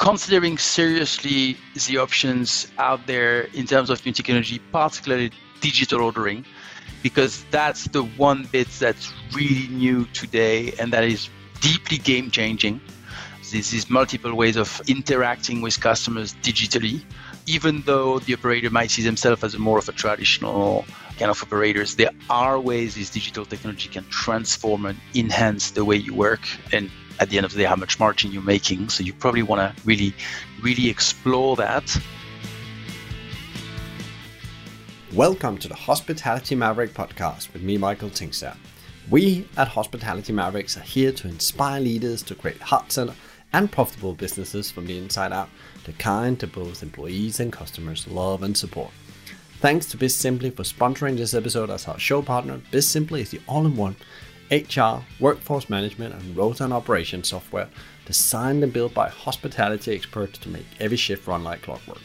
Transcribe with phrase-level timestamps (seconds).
[0.00, 5.30] considering seriously the options out there in terms of new technology, particularly
[5.60, 6.42] digital ordering,
[7.02, 11.28] because that's the one bit that's really new today and that is
[11.60, 12.80] deeply game changing.
[13.52, 17.02] This is multiple ways of interacting with customers digitally.
[17.46, 20.86] Even though the operator might see themselves as more of a traditional
[21.18, 25.96] kind of operators, there are ways this digital technology can transform and enhance the way
[25.96, 26.40] you work
[26.72, 26.90] and
[27.20, 28.88] at the end of the day how much margin you're making.
[28.88, 30.14] So you probably want to really,
[30.62, 31.94] really explore that.
[35.12, 38.56] Welcome to the Hospitality Maverick podcast with me, Michael Tingsager.
[39.10, 43.14] We at Hospitality Mavericks are here to inspire leaders to create heart center
[43.52, 45.50] and profitable businesses from the inside out,
[45.84, 48.92] the kind that both employees and customers love and support.
[49.58, 52.62] Thanks to BizSimply for sponsoring this episode as our show partner.
[52.72, 53.96] BizSimply is the all-in-one
[54.50, 57.68] HR, workforce management, and rota and operation software
[58.04, 62.00] designed and built by hospitality experts to make every shift run like clockwork.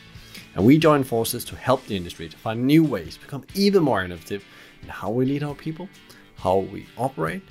[0.53, 3.83] And we join forces to help the industry to find new ways to become even
[3.83, 4.43] more innovative
[4.83, 5.89] in how we lead our people,
[6.37, 7.41] how we operate,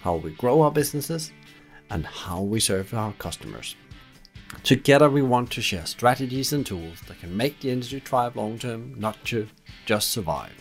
[0.00, 1.32] how we grow our businesses,
[1.90, 3.76] and how we serve our customers.
[4.64, 8.58] Together, we want to share strategies and tools that can make the industry thrive long
[8.58, 9.48] term, not to
[9.86, 10.52] just survive.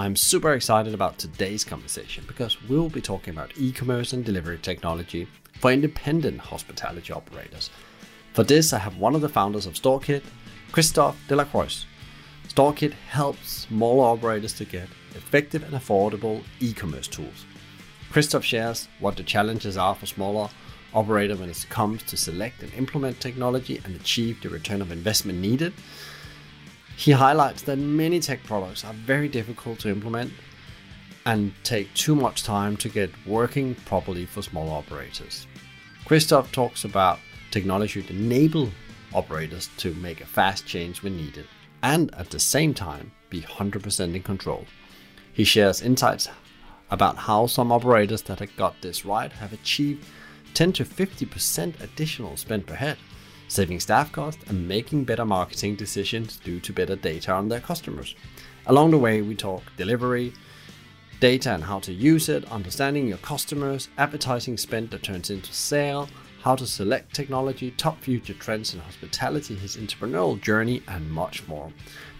[0.00, 4.58] I'm super excited about today's conversation because we'll be talking about e commerce and delivery
[4.58, 5.26] technology
[5.58, 7.70] for independent hospitality operators.
[8.32, 10.22] For this, I have one of the founders of StoreKit,
[10.70, 11.84] Christophe Delacroix.
[12.46, 17.44] StoreKit helps smaller operators to get effective and affordable e commerce tools.
[18.12, 20.48] Christophe shares what the challenges are for smaller
[20.94, 25.40] operators when it comes to select and implement technology and achieve the return of investment
[25.40, 25.72] needed.
[26.98, 30.32] He highlights that many tech products are very difficult to implement
[31.26, 35.46] and take too much time to get working properly for small operators.
[36.06, 37.20] Christophe talks about
[37.52, 38.70] technology to enable
[39.14, 41.46] operators to make a fast change when needed
[41.84, 44.64] and at the same time be 100% in control.
[45.32, 46.28] He shares insights
[46.90, 50.04] about how some operators that have got this right have achieved
[50.54, 52.98] 10 to 50% additional spend per head,
[53.48, 58.14] saving staff costs and making better marketing decisions due to better data on their customers.
[58.66, 60.34] Along the way, we talk delivery,
[61.20, 66.08] data and how to use it, understanding your customers, advertising spend that turns into sale,
[66.42, 71.72] how to select technology, top future trends in hospitality, his entrepreneurial journey, and much more.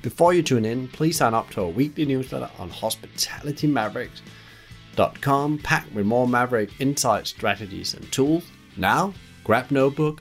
[0.03, 6.07] Before you tune in, please sign up to our weekly newsletter on hospitalitymavericks.com, packed with
[6.07, 8.43] more Maverick insight strategies and tools.
[8.77, 9.15] Now,
[9.45, 10.21] grab notebook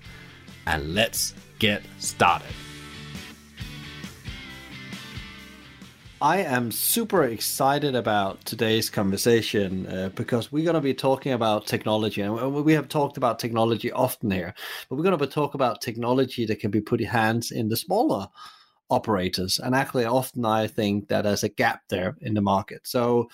[0.67, 2.47] and let's get started.
[6.19, 11.67] I am super excited about today's conversation uh, because we're going to be talking about
[11.67, 14.53] technology, and we have talked about technology often here,
[14.89, 17.77] but we're going to talk about technology that can be put in hands in the
[17.77, 18.27] smaller
[18.89, 19.59] operators.
[19.59, 22.87] And actually, often I think that there's a gap there in the market.
[22.87, 23.29] So,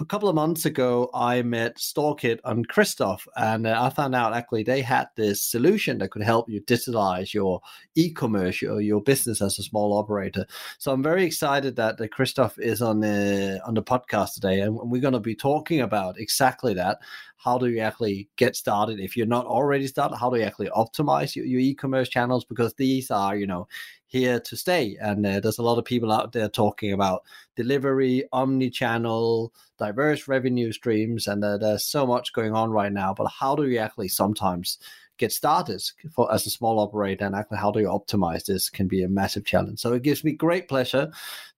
[0.00, 4.32] a couple of months ago, I met StoreKit and Christophe, and uh, I found out
[4.32, 7.60] actually they had this solution that could help you digitalize your
[7.94, 10.46] e-commerce or your business as a small operator.
[10.78, 14.74] So I'm very excited that uh, Christophe is on the on the podcast today, and
[14.74, 16.98] we're going to be talking about exactly that.
[17.36, 20.16] How do you actually get started if you're not already started?
[20.16, 22.44] How do you actually optimize your, your e-commerce channels?
[22.44, 23.66] Because these are, you know,
[24.12, 24.96] here to stay.
[25.00, 27.22] And uh, there's a lot of people out there talking about
[27.56, 33.14] delivery, omni-channel, diverse revenue streams, and uh, there's so much going on right now.
[33.14, 34.78] But how do you actually sometimes
[35.16, 35.82] get started
[36.14, 39.08] for as a small operator, and actually how do you optimize this can be a
[39.08, 39.80] massive challenge.
[39.80, 41.10] So it gives me great pleasure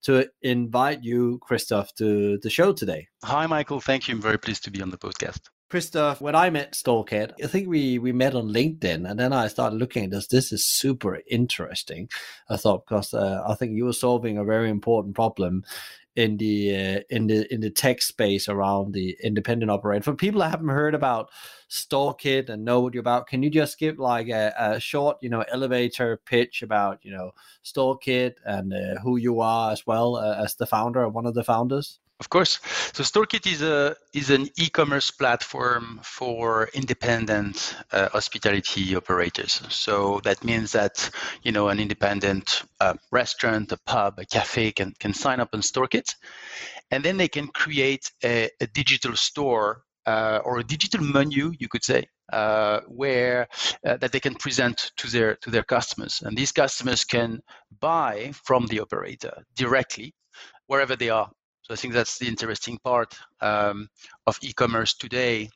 [0.03, 3.07] to invite you, Christophe, to the show today.
[3.23, 3.81] Hi, Michael.
[3.81, 4.15] Thank you.
[4.15, 5.49] I'm very pleased to be on the podcast.
[5.69, 9.47] Christophe, when I met StoreKit, I think we we met on LinkedIn, and then I
[9.47, 10.27] started looking at this.
[10.27, 12.07] This is super interesting.
[12.49, 15.63] I thought because uh, I think you were solving a very important problem
[16.15, 20.03] in the uh, in the in the tech space around the independent operator.
[20.03, 21.29] For people that haven't heard about
[21.69, 25.29] StoreKit and know what you're about, can you just give like a, a short, you
[25.29, 27.31] know, elevator pitch about you know
[27.63, 31.33] StoreKit and uh, who you are as well uh, as the founder or one of
[31.33, 31.99] the founders?
[32.21, 32.59] Of course.
[32.93, 39.61] So StoreKit is a is an e-commerce platform for independent uh, hospitality operators.
[39.69, 41.09] So that means that
[41.43, 45.59] you know an independent uh, restaurant, a pub, a cafe can can sign up on
[45.59, 46.15] StoreKit,
[46.89, 51.67] and then they can create a, a digital store uh, or a digital menu, you
[51.67, 53.45] could say, uh, where
[53.85, 57.41] uh, that they can present to their to their customers, and these customers can
[57.81, 60.15] buy from the operator directly
[60.67, 61.29] wherever they are
[61.65, 63.89] so I think that's the interesting part um,
[64.27, 65.49] of e-commerce today.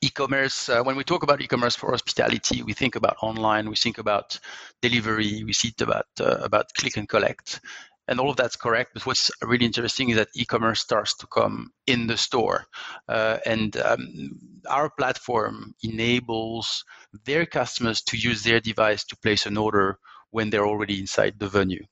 [0.00, 3.98] E-commerce uh, when we talk about e-commerce for hospitality we think about online we think
[3.98, 4.38] about
[4.82, 7.60] delivery we think about uh, about click and collect.
[8.06, 11.72] And all of that's correct but what's really interesting is that e-commerce starts to come
[11.86, 12.66] in the store.
[13.06, 14.38] Uh, and um,
[14.68, 16.84] our platform enables
[17.26, 19.98] their customers to use their device to place an order
[20.30, 21.84] when they're already inside the venue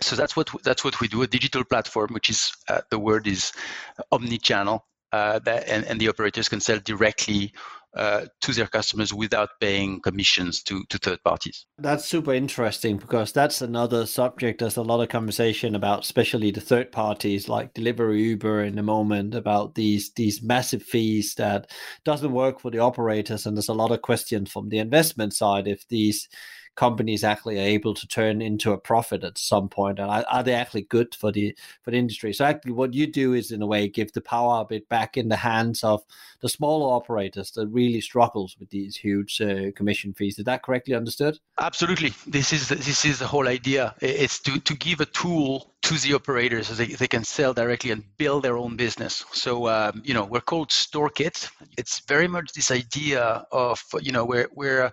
[0.00, 3.26] so that's what that's what we do a digital platform which is uh, the word
[3.26, 3.52] is
[4.12, 7.52] omni-channel uh, that, and, and the operators can sell directly
[7.94, 11.66] uh, to their customers without paying commissions to, to third parties.
[11.78, 14.58] That's super interesting because that's another subject.
[14.58, 18.82] There's a lot of conversation about, especially the third parties like Deliveroo Uber in the
[18.82, 21.70] moment about these these massive fees that
[22.04, 25.68] doesn't work for the operators, and there's a lot of questions from the investment side
[25.68, 26.28] if these
[26.76, 30.42] companies actually are able to turn into a profit at some point and are, are,
[30.42, 32.32] they actually good for the for the industry?
[32.32, 35.16] So actually what you do is in a way give the power a bit back
[35.16, 36.02] in the hands of
[36.40, 40.38] the smaller operators that really struggles with these huge uh, commission fees.
[40.38, 41.38] Is that correctly understood?
[41.58, 42.12] Absolutely.
[42.26, 43.94] This is this is the whole idea.
[44.00, 47.90] It's to to give a tool to the operators so they, they can sell directly
[47.90, 49.24] and build their own business.
[49.32, 54.24] So um, you know we're called StoreKit it's very much this idea of you know
[54.24, 54.92] where where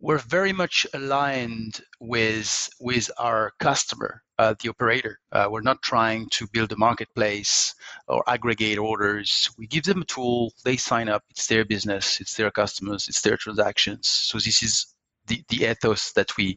[0.00, 5.18] we're very much aligned with with our customer, uh, the operator.
[5.32, 7.74] Uh, we're not trying to build a marketplace
[8.08, 9.48] or aggregate orders.
[9.58, 11.24] We give them a tool, they sign up.
[11.30, 14.08] It's their business, it's their customers, it's their transactions.
[14.08, 14.86] So this is
[15.26, 16.56] the, the ethos that we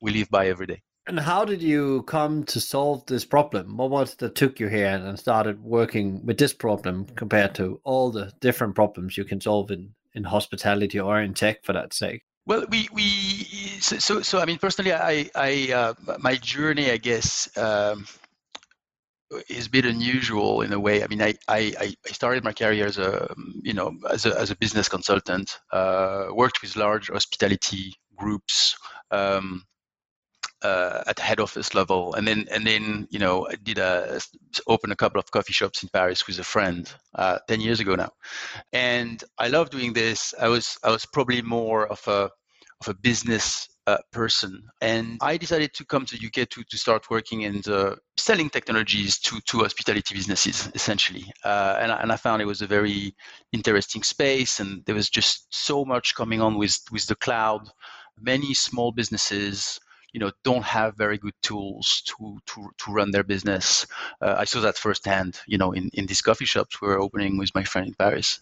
[0.00, 0.82] we live by every day.
[1.06, 3.76] And how did you come to solve this problem?
[3.76, 8.12] What was that took you here and started working with this problem compared to all
[8.12, 12.22] the different problems you can solve in, in hospitality or in tech for that sake?
[12.46, 13.02] Well, we we
[13.80, 17.48] so so, so I mean personally, I I uh, my journey, I guess.
[17.56, 18.06] Um,
[19.48, 21.02] is a bit unusual in a way.
[21.02, 24.50] I mean, I, I, I started my career as a you know as a, as
[24.50, 25.58] a business consultant.
[25.72, 28.76] Uh, worked with large hospitality groups,
[29.10, 29.64] um,
[30.62, 34.20] uh, at head office level, and then and then you know I did a
[34.66, 37.94] open a couple of coffee shops in Paris with a friend uh, ten years ago
[37.94, 38.10] now,
[38.72, 40.34] and I love doing this.
[40.40, 42.30] I was I was probably more of a
[42.80, 47.10] of a business uh, person, and I decided to come to UK to to start
[47.10, 52.40] working in the selling technologies to to hospitality businesses essentially, uh, and and I found
[52.40, 53.14] it was a very
[53.52, 57.68] interesting space, and there was just so much coming on with with the cloud,
[58.20, 59.80] many small businesses
[60.12, 63.86] you know don't have very good tools to to, to run their business.
[64.20, 67.38] Uh, I saw that firsthand, you know, in, in these coffee shops we were opening
[67.38, 68.40] with my friend in Paris,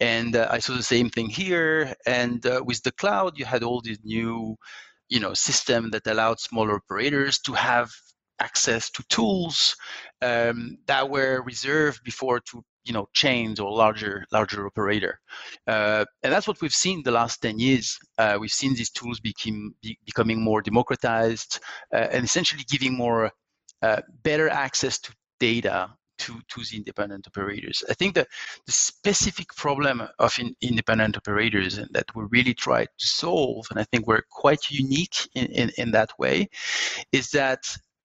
[0.00, 1.94] and uh, I saw the same thing here.
[2.06, 4.56] And uh, with the cloud, you had all these new,
[5.08, 7.90] you know, system that allowed smaller operators to have
[8.38, 9.76] access to tools
[10.22, 15.20] um, that were reserved before to you know chains or larger larger operator
[15.66, 19.20] uh, and that's what we've seen the last 10 years uh, we've seen these tools
[19.20, 21.60] become, be, becoming more democratized
[21.92, 23.30] uh, and essentially giving more
[23.82, 27.84] uh, better access to data to, to the independent operators.
[27.88, 28.28] I think that
[28.66, 33.78] the specific problem of in, independent operators and that we really try to solve, and
[33.78, 36.48] I think we're quite unique in, in, in that way,
[37.12, 37.60] is that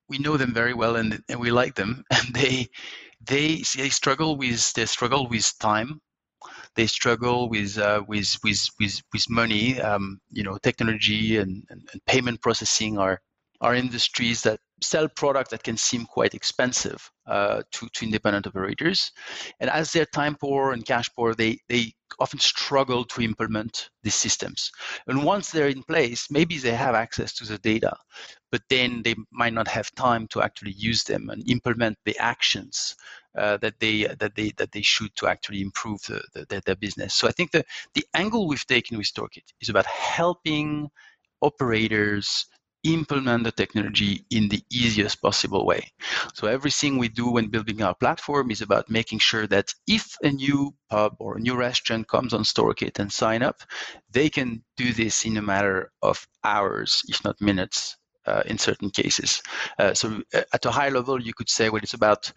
[0.10, 2.68] we know them very well and, and we like them, and they
[3.26, 6.02] they they struggle with they struggle with time.
[6.76, 9.80] They struggle with uh, with with with with money.
[9.82, 13.22] Um, you know technology and, and, and, payment processing are
[13.62, 19.12] are industries that sell products that can seem quite expensive uh, to, to independent operators
[19.60, 24.16] and as they're time poor and cash poor they they often struggle to implement these
[24.16, 24.72] systems.
[25.08, 27.96] And once they're in place, maybe they have access to the data,
[28.52, 32.96] but then they might not have time to actually use them and implement the actions
[33.38, 37.16] uh, that they that they that they should to actually improve the, the, their business.
[37.16, 37.64] So I think the
[37.94, 40.90] the angle we've taken with StoreKit is about helping
[41.42, 42.46] operators
[42.84, 45.92] implement the technology in the easiest possible way.
[46.34, 50.30] So everything we do when building our platform is about making sure that if a
[50.32, 53.62] new pub or a new restaurant comes on StoreKit and sign up,
[54.10, 57.98] they can do this in a matter of hours, if not minutes.
[58.28, 59.42] Uh, in certain cases,
[59.80, 62.32] uh, so uh, at a high level, you could say, well, it's about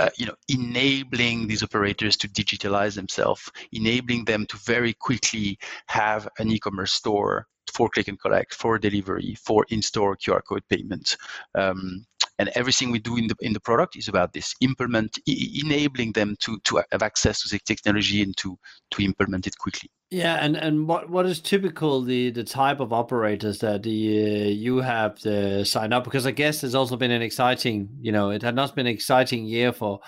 [0.00, 5.58] uh, you know, enabling these operators to digitalize themselves, enabling them to very quickly
[5.88, 11.16] have an e-commerce store for click and collect, for delivery, for in-store QR code payment.
[11.54, 12.06] Um,
[12.38, 16.12] and everything we do in the in the product is about this implement e- enabling
[16.12, 18.58] them to to have access to the technology and to
[18.90, 19.90] to implement it quickly.
[20.10, 24.48] Yeah and and what what is typical the the type of operators that the, uh,
[24.48, 26.04] you have to sign up?
[26.04, 28.94] Because i guess there's also been an exciting you know it had not been an
[28.94, 30.00] exciting year for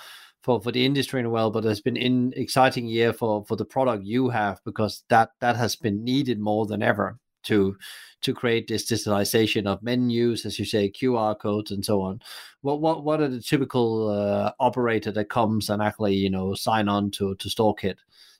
[0.42, 3.56] for, for the industry in a while, but it's been an exciting year for, for
[3.56, 7.76] the product you have because that that has been needed more than ever to
[8.22, 12.20] to create this digitalization of menus, as you say, QR codes and so on.
[12.60, 16.88] What what what are the typical uh, operator that comes and actually you know sign
[16.88, 17.96] on to to StoreKit?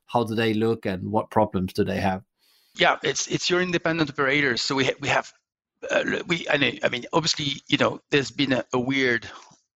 [0.06, 2.22] How do they look and what problems do they have?
[2.76, 4.62] Yeah, it's it's your independent operators.
[4.62, 5.32] So we ha- we have
[5.90, 9.28] uh, we I mean, I mean obviously you know there's been a, a weird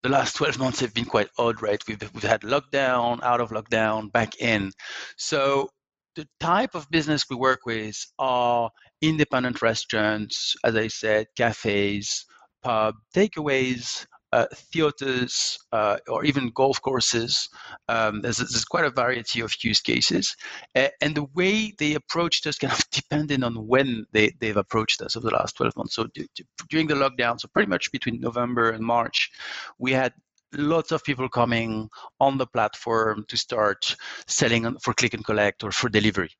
[0.02, 1.82] the last 12 months have been quite odd, right?
[1.88, 4.70] We've, we've had lockdown, out of lockdown, back in.
[5.16, 5.70] So
[6.14, 8.70] the type of business we work with are
[9.02, 12.24] independent restaurants, as I said, cafes,
[12.62, 17.48] pub, takeaways, uh, theaters, uh, or even golf courses.
[17.88, 20.36] Um, there's, there's, quite a variety of use cases.
[20.74, 25.00] Uh, and the way they approached us kind of depended on when they, they've approached
[25.00, 25.94] us over the last 12 months.
[25.94, 29.30] So d- d- during the lockdown, so pretty much between November and March,
[29.78, 30.12] we had
[30.52, 31.88] lots of people coming
[32.20, 36.30] on the platform to start selling for click and collect or for delivery.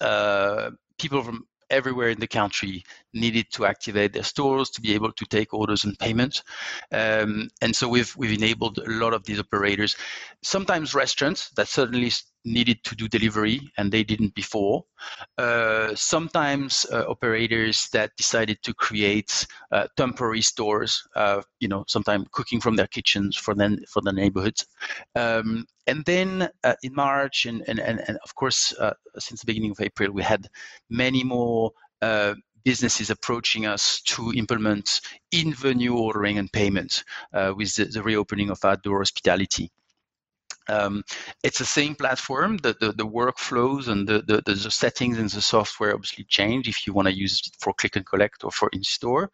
[0.00, 2.82] Uh, people from everywhere in the country
[3.12, 6.42] needed to activate their stores to be able to take orders and payments.
[6.92, 9.96] Um, and so we've we've enabled a lot of these operators.
[10.42, 12.10] Sometimes restaurants that certainly
[12.46, 14.84] needed to do delivery and they didn't before.
[15.36, 22.26] Uh, sometimes uh, operators that decided to create uh, temporary stores, uh, you know, sometimes
[22.30, 24.66] cooking from their kitchens for then for the neighborhoods.
[25.16, 29.46] Um, and then uh, in March and, and, and, and of course uh, since the
[29.46, 30.46] beginning of April, we had
[30.88, 31.72] many more
[32.64, 35.00] businesses approaching us to implement
[35.32, 37.04] in-venue ordering and payment
[37.56, 39.70] with the, the reopening of outdoor hospitality.
[40.68, 41.02] Um,
[41.42, 42.58] it's the same platform.
[42.58, 46.86] The, the, the workflows and the, the, the, settings in the software obviously change if
[46.86, 49.30] you want to use it for click and collect or for in store.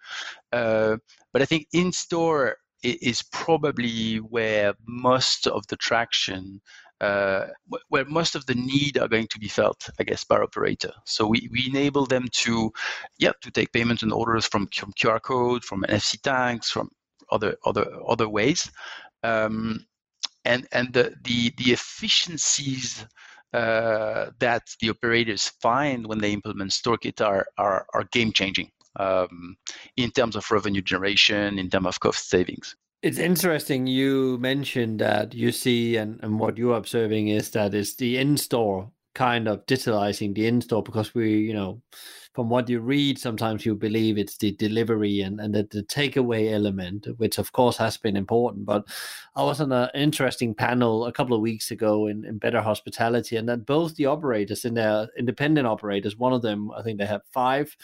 [0.53, 0.97] Uh,
[1.33, 6.61] but I think in store is probably where most of the traction,
[7.01, 7.47] uh,
[7.89, 10.93] where most of the need are going to be felt, I guess, by operator.
[11.05, 12.73] So we, we enable them to,
[13.19, 16.91] yeah, to take payments and orders from, from QR code, from NFC tags, from
[17.31, 18.71] other other other ways.
[19.23, 19.87] Um,
[20.45, 23.07] and and the the, the efficiencies
[23.53, 29.57] uh, that the operators find when they implement StoreKit are are, are game changing um,
[29.97, 32.77] in terms of revenue generation, in terms of cost savings.
[33.03, 37.97] It's interesting you mentioned that you see and, and what you're observing is that it's
[37.97, 41.81] the in-store kind of digitalizing the in-store because we, you know,
[42.35, 46.53] from what you read, sometimes you believe it's the delivery and, and the, the takeaway
[46.53, 48.65] element, which of course has been important.
[48.65, 48.87] But
[49.37, 53.37] I was on an interesting panel a couple of weeks ago in, in Better Hospitality,
[53.37, 57.07] and that both the operators in their independent operators, one of them, I think they
[57.07, 57.77] have five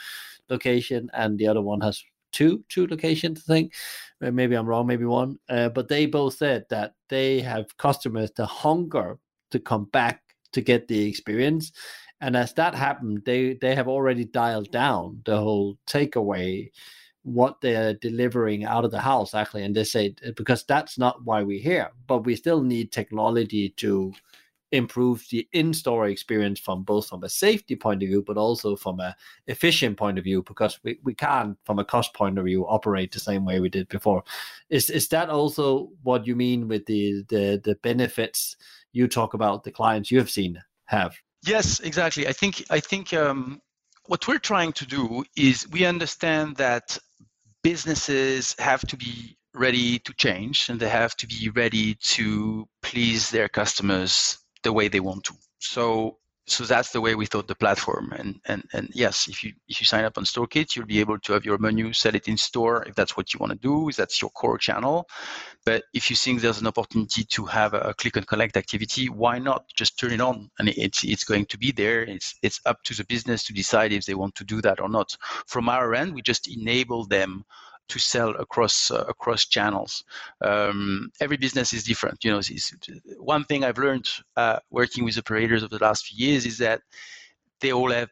[0.48, 3.74] location, and the other one has two two locations, I think.
[4.22, 5.38] Uh, maybe I'm wrong, maybe one.
[5.48, 9.18] Uh, but they both said that they have customers the hunger
[9.50, 11.72] to come back to get the experience.
[12.20, 16.70] And as that happened, they they have already dialed down the whole takeaway,
[17.22, 21.24] what they're delivering out of the house actually, and they say uh, because that's not
[21.24, 24.12] why we're here, but we still need technology to
[24.72, 29.00] improve the in-store experience from both from a safety point of view but also from
[29.00, 32.66] a efficient point of view because we, we can't from a cost point of view
[32.66, 34.22] operate the same way we did before.
[34.68, 38.56] Is is that also what you mean with the the, the benefits
[38.92, 41.14] you talk about the clients you have seen have
[41.46, 42.26] Yes, exactly.
[42.26, 43.60] I think I think um,
[44.06, 46.98] what we're trying to do is we understand that
[47.62, 53.30] businesses have to be ready to change and they have to be ready to please
[53.30, 55.34] their customers the way they want to.
[55.58, 56.18] So
[56.50, 58.12] so that's the way we thought the platform.
[58.16, 61.18] And and and yes if you if you sign up on StoreKit you'll be able
[61.20, 63.88] to have your menu set it in store if that's what you want to do
[63.88, 65.08] if that's your core channel.
[65.64, 69.38] But if you think there's an opportunity to have a click and collect activity why
[69.38, 70.50] not just turn it on?
[70.58, 72.02] And it's it's going to be there.
[72.02, 74.88] It's it's up to the business to decide if they want to do that or
[74.88, 75.16] not.
[75.46, 77.44] From our end we just enable them
[77.88, 80.04] to sell across uh, across channels.
[80.44, 82.24] Um, every business is different.
[82.24, 82.40] You know,
[83.18, 86.80] one thing I've learned uh, working with operators over the last few years is that
[87.60, 88.10] they all have,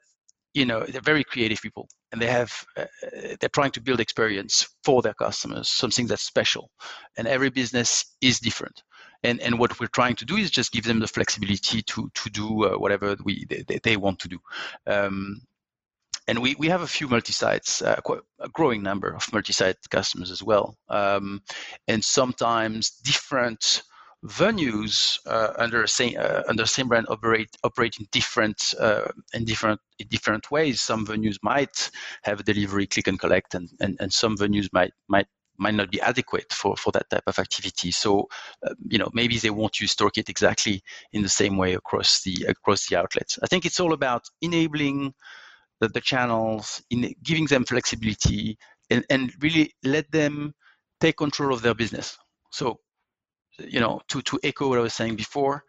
[0.54, 2.84] you know, they're very creative people, and they have uh,
[3.40, 6.70] they're trying to build experience for their customers, something that's special,
[7.16, 8.82] and every business is different.
[9.22, 12.30] And, and what we're trying to do is just give them the flexibility to to
[12.30, 14.38] do uh, whatever we they, they want to do.
[14.86, 15.40] Um,
[16.28, 18.00] and we, we have a few multi-sites, uh,
[18.40, 20.76] a growing number of multi-site customers as well.
[20.88, 21.42] Um,
[21.88, 23.82] and sometimes different
[24.24, 29.44] venues uh, under a same uh, under same brand operate operate in different uh, in
[29.44, 30.80] different in different ways.
[30.80, 31.90] Some venues might
[32.22, 35.26] have a delivery click and collect, and, and, and some venues might might
[35.58, 37.90] might not be adequate for, for that type of activity.
[37.90, 38.28] So,
[38.66, 42.46] uh, you know, maybe they won't use StoreKit exactly in the same way across the
[42.48, 43.38] across the outlets.
[43.42, 45.14] I think it's all about enabling
[45.80, 48.56] the, the channels, in giving them flexibility,
[48.90, 50.54] and, and really let them
[51.00, 52.16] take control of their business.
[52.50, 52.80] So,
[53.58, 55.64] you know, to, to echo what I was saying before,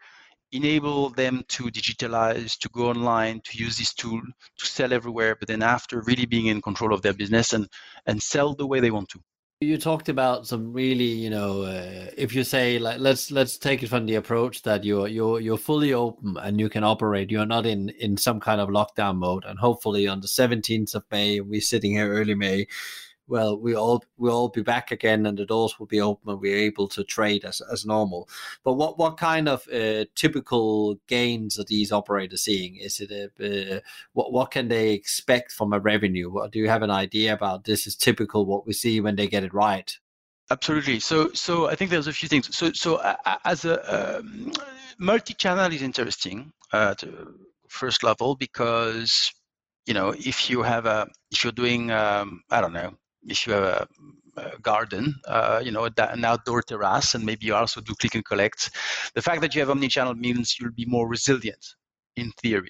[0.52, 4.22] enable them to digitalize, to go online, to use this tool,
[4.58, 7.68] to sell everywhere, but then after really being in control of their business and,
[8.06, 9.20] and sell the way they want to.
[9.60, 13.82] You talked about some really, you know, uh, if you say like let's let's take
[13.82, 17.32] it from the approach that you're you're you're fully open and you can operate.
[17.32, 19.46] You're not in in some kind of lockdown mode.
[19.46, 22.68] And hopefully on the 17th of May, we're sitting here early May
[23.28, 26.40] well, we all we'll all be back again, and the doors will be open, and
[26.40, 28.30] we're able to trade as, as normal.
[28.64, 32.78] But what what kind of uh, typical gains are these operators seeing?
[32.78, 33.80] Is it a uh,
[34.14, 36.30] what what can they expect from a revenue?
[36.30, 37.66] What do you have an idea about?
[37.66, 39.98] This is typical what we see when they get it right.
[40.50, 41.00] Absolutely.
[41.00, 42.56] So so I think there's a few things.
[42.56, 44.54] So so uh, as a um,
[45.00, 47.04] multi-channel is interesting at
[47.68, 49.32] first level because
[49.86, 52.94] you know if you have a if you're doing um, i don't know
[53.28, 53.88] if you have a,
[54.62, 58.70] garden, uh, you know, an outdoor terrace, and maybe you also do click and collect,
[59.16, 61.66] the fact that you have omni-channel means you'll be more resilient
[62.16, 62.70] in theory.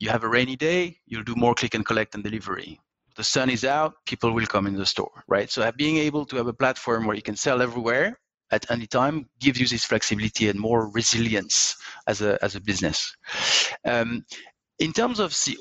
[0.00, 2.80] You have a rainy day, you'll do more click and collect and delivery.
[3.16, 5.48] The sun is out, people will come in the store, right?
[5.48, 8.18] So being able to have a platform where you can sell everywhere
[8.50, 13.16] at any time gives you this flexibility and more resilience as a as a business.
[13.84, 14.24] Um,
[14.80, 15.56] in terms of the,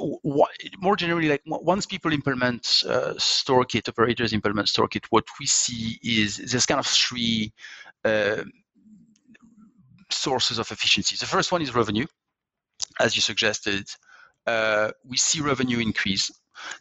[0.79, 6.38] more generally, like once people implement uh, StoreKit, operators implement StoreKit, what we see is
[6.38, 7.53] there's kind of three
[8.05, 8.43] uh,
[10.10, 11.15] sources of efficiency.
[11.15, 12.08] The first one is revenue,
[13.00, 13.88] as you suggested.
[14.48, 16.32] Uh, we see revenue increase.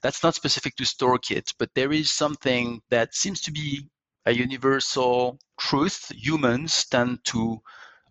[0.02, 3.88] That's not specific to StoreKit, but there is something that seems to be
[4.24, 6.10] a universal truth.
[6.14, 7.60] Humans tend to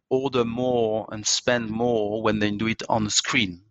[0.10, 3.64] order more and spend more when they do it on the screen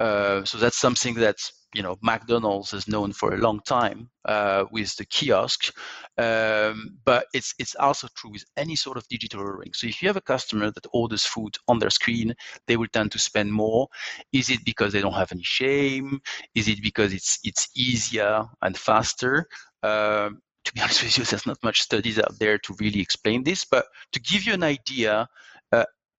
[0.00, 1.36] uh, so that's something that
[1.74, 5.72] you know McDonald's has known for a long time uh, with the kiosk,
[6.16, 9.72] um, but it's it's also true with any sort of digital ordering.
[9.74, 12.34] So if you have a customer that orders food on their screen,
[12.66, 13.88] they will tend to spend more.
[14.32, 16.20] Is it because they don't have any shame?
[16.54, 19.46] Is it because it's it's easier and faster?
[19.82, 23.44] Um, to be honest with you, there's not much studies out there to really explain
[23.44, 25.26] this, but to give you an idea, uh,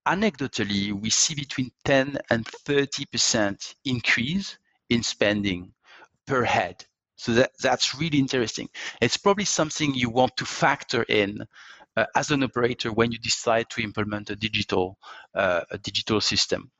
[0.08, 4.58] anecdotally, we see between 10 and 30% increase
[4.90, 5.74] in spending
[6.28, 6.86] per head.
[7.16, 8.68] So that, that's really interesting.
[9.00, 11.46] It's probably something you want to factor in
[11.98, 14.98] uh, as an operator when you decide to implement a digital,
[15.36, 16.72] uh, a digital system.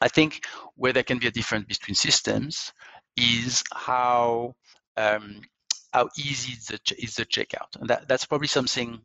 [0.00, 0.44] I think
[0.76, 2.72] where there can be a difference between systems
[3.16, 4.54] is how
[4.96, 5.42] um,
[5.92, 9.00] how easy is the, is the checkout, and that, that's probably something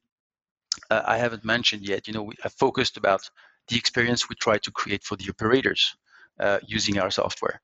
[0.90, 2.08] uh, I haven't mentioned yet.
[2.08, 3.30] You know, we have focused about
[3.68, 5.96] the experience we try to create for the operators
[6.40, 7.62] uh, using our software.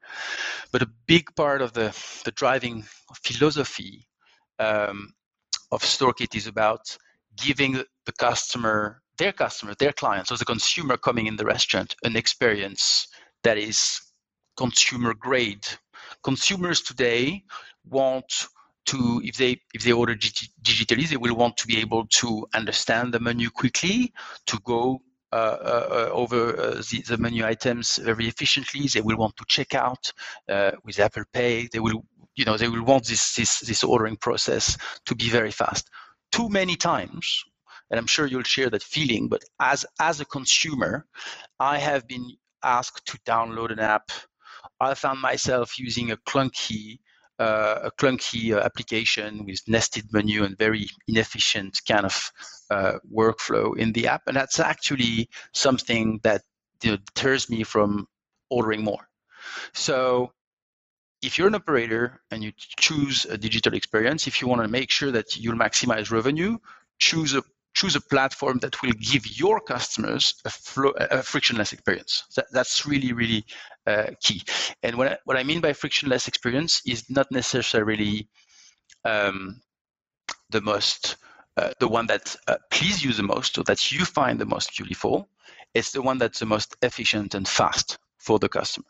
[0.72, 2.86] But a big part of the, the driving
[3.24, 4.08] philosophy
[4.60, 5.14] um,
[5.72, 6.98] of StoreKit is about
[7.36, 12.16] giving the customer, their customer, their clients, so the consumer coming in the restaurant, an
[12.16, 13.08] experience
[13.44, 14.00] that is
[14.58, 15.66] consumer grade.
[16.24, 17.44] Consumers today
[17.86, 18.48] want
[18.86, 23.14] to if they if they order digitally, they will want to be able to understand
[23.14, 24.14] the menu quickly,
[24.46, 28.88] to go uh, uh, over uh, the, the, menu items very efficiently.
[28.88, 30.14] They will want to check out
[30.48, 31.68] uh, with Apple Pay.
[31.72, 35.52] They will you know they will want this this this ordering process to be very
[35.52, 35.90] fast.
[36.32, 37.44] Too many times,
[37.90, 39.28] and I'm sure you'll share that feeling.
[39.28, 41.06] But as as a consumer,
[41.60, 42.28] I have been
[42.64, 44.12] asked to download an app.
[44.80, 47.00] I found myself using a clunky
[47.40, 52.32] uh, a clunky uh, application with nested menu and very inefficient kind of
[52.70, 54.24] uh, workflow in the app.
[54.28, 56.42] And that's actually something that
[56.82, 58.08] you know, deters me from
[58.50, 59.08] ordering more.
[59.74, 60.32] So
[61.22, 64.92] if you're an operator and you choose a digital experience, if you want to make
[64.92, 66.58] sure that you'll maximize revenue,
[67.00, 67.44] choose a
[67.76, 72.24] choose a platform that will give your customers a, flow, a frictionless experience.
[72.36, 73.46] That, that's really, really
[73.86, 74.42] uh, key.
[74.82, 78.30] And what I, what I mean by frictionless experience is not necessarily
[79.04, 79.62] um,
[80.50, 81.18] the most,
[81.58, 84.76] uh, the one that uh, please you the most or that you find the most
[84.78, 85.28] beautiful.
[85.74, 88.88] It's the one that's the most efficient and fast for the customer.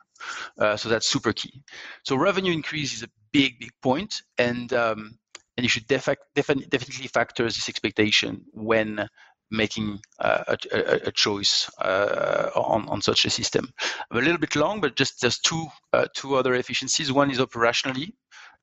[0.58, 1.62] Uh, so that's super key.
[2.04, 5.18] So revenue increase is a big, big point, and um,
[5.58, 9.08] and you should def- def- definitely factor this expectation when
[9.52, 13.72] making uh, a, a, a, choice uh, on, on such a system.
[14.10, 17.12] I'm a little bit long, but just there's two uh, two other efficiencies.
[17.12, 18.14] One is operationally.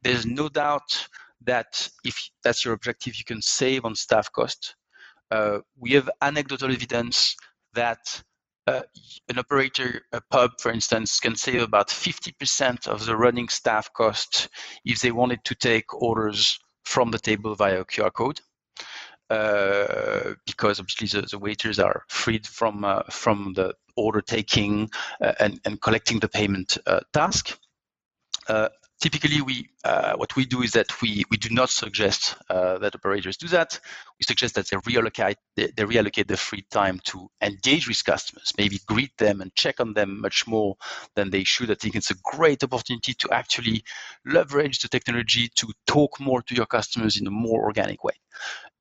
[0.02, 1.06] There's no doubt
[1.44, 4.74] that if that's your objective, you can save on staff cost.
[5.30, 7.34] Uh, we have anecdotal evidence
[7.74, 8.22] that
[8.66, 8.82] uh,
[9.28, 14.48] an operator, a pub, for instance, can save about 50% of the running staff cost
[14.84, 18.40] if they wanted to take orders from the table via QR code.
[19.30, 24.90] Uh, because obviously the, the, waiters are freed from uh, from the order taking
[25.22, 27.58] uh, and, and collecting the payment uh, task.
[29.02, 32.94] Typically we uh, what we do is that we we do not suggest uh, that
[32.94, 33.80] operators do that.
[34.20, 38.52] We suggest that they reallocate they, they, reallocate the free time to engage with customers
[38.56, 40.76] maybe greet them and check on them much more
[41.16, 41.68] than they should.
[41.72, 43.82] I think it's a great opportunity to actually
[44.24, 48.14] leverage the technology to talk more to your customers in a more organic way.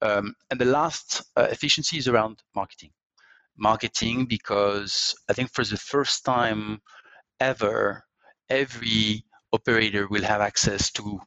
[0.04, 2.92] Um, and the last uh, efficiency is around marketing.
[3.58, 6.80] Marketing because i think for the first time
[7.40, 8.04] ever
[8.50, 11.20] every operator will have access to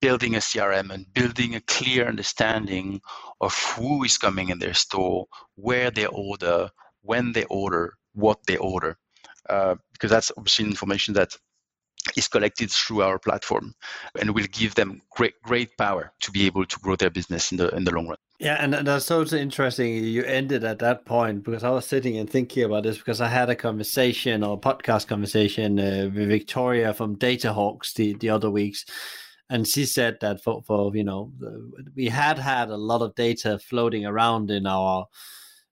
[0.00, 3.00] building a CRM and building a clear understanding
[3.40, 6.68] of who is coming in their store, where they order,
[7.02, 8.96] when they order, what they order,
[9.48, 11.30] uh, because that's obviously information that
[12.16, 13.74] is collected through our platform
[14.20, 17.58] and will give them great great power to be able to grow their business in
[17.58, 18.18] the in the long run.
[18.38, 20.04] Yeah, and and that's so interesting.
[20.04, 23.28] You ended at that point because I was sitting and thinking about this because I
[23.28, 28.84] had a conversation or podcast conversation uh, with Victoria from DataHawks the, the other weeks.
[29.48, 31.32] And she said that for, for, you know,
[31.94, 35.06] we had had a lot of data floating around in our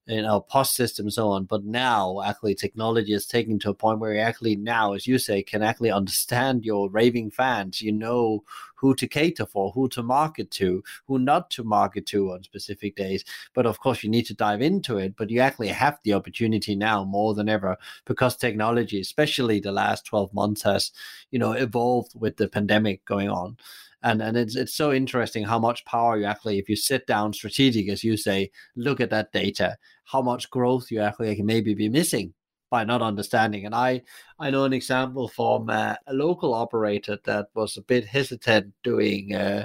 [0.07, 1.45] in know, POS system so on.
[1.45, 5.19] But now actually technology is taken to a point where you actually now, as you
[5.19, 7.81] say, can actually understand your raving fans.
[7.81, 8.45] You know
[8.85, 12.94] who to cater for, who to market to, who not to market to on specific
[12.97, 13.25] days.
[13.55, 15.16] But of course, you need to dive into it.
[15.16, 20.05] But you actually have the opportunity now more than ever because technology, especially the last
[20.05, 20.92] 12 months, has,
[21.31, 23.57] you know, evolved with the pandemic going on
[24.03, 27.33] and and it's it's so interesting how much power you actually if you sit down
[27.33, 31.73] strategic as you say look at that data how much growth you actually can maybe
[31.73, 32.35] be missing
[32.74, 33.90] by not understanding and i
[34.38, 39.34] i know an example from uh, a local operator that was a bit hesitant doing
[39.34, 39.64] uh,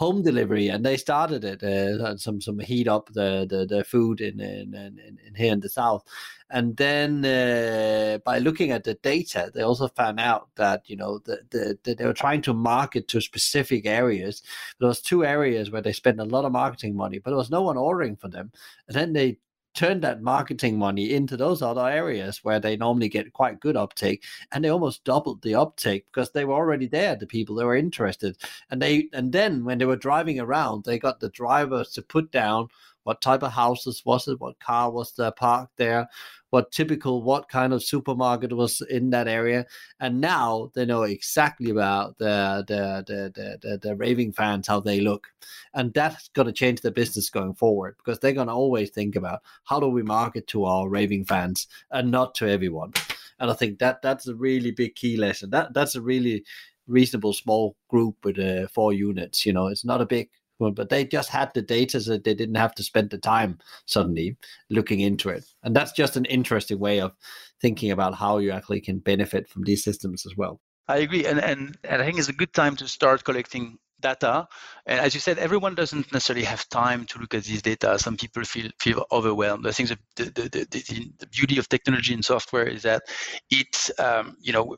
[0.00, 1.62] home delivery, and they started it.
[1.62, 5.60] Uh, some some heat up the the, the food in, in, in, in here in
[5.60, 6.02] the south,
[6.48, 11.18] and then uh, by looking at the data, they also found out that you know
[11.26, 14.42] the, the, the, they were trying to market to specific areas.
[14.78, 17.50] There was two areas where they spent a lot of marketing money, but there was
[17.50, 18.52] no one ordering for them.
[18.88, 19.36] And then they
[19.74, 24.24] turn that marketing money into those other areas where they normally get quite good uptake
[24.52, 27.76] and they almost doubled the uptake because they were already there the people that were
[27.76, 28.36] interested.
[28.70, 32.30] And they and then when they were driving around they got the drivers to put
[32.32, 32.68] down
[33.04, 36.08] what type of houses was it what car was there parked there
[36.50, 39.64] what typical what kind of supermarket was in that area.
[40.00, 44.80] And now they know exactly about the the the the, the, the raving fans how
[44.80, 45.28] they look.
[45.74, 49.16] And that's going to change the business going forward because they're going to always think
[49.16, 52.92] about how do we market to our raving fans and not to everyone.
[53.38, 55.50] And i think that that's a really big key lesson.
[55.50, 56.44] That that's a really
[56.86, 60.28] reasonable small group with uh, four units you know it's not a big
[60.60, 64.36] but they just had the data so they didn't have to spend the time suddenly
[64.68, 65.44] looking into it.
[65.62, 67.14] And that's just an interesting way of
[67.60, 70.60] thinking about how you actually can benefit from these systems as well.
[70.88, 71.24] I agree.
[71.24, 74.48] And, and, and I think it's a good time to start collecting data.
[74.86, 77.98] And as you said, everyone doesn't necessarily have time to look at these data.
[77.98, 79.66] Some people feel feel overwhelmed.
[79.66, 83.02] I think the the, the, the, the beauty of technology and software is that
[83.50, 84.76] it's um, you know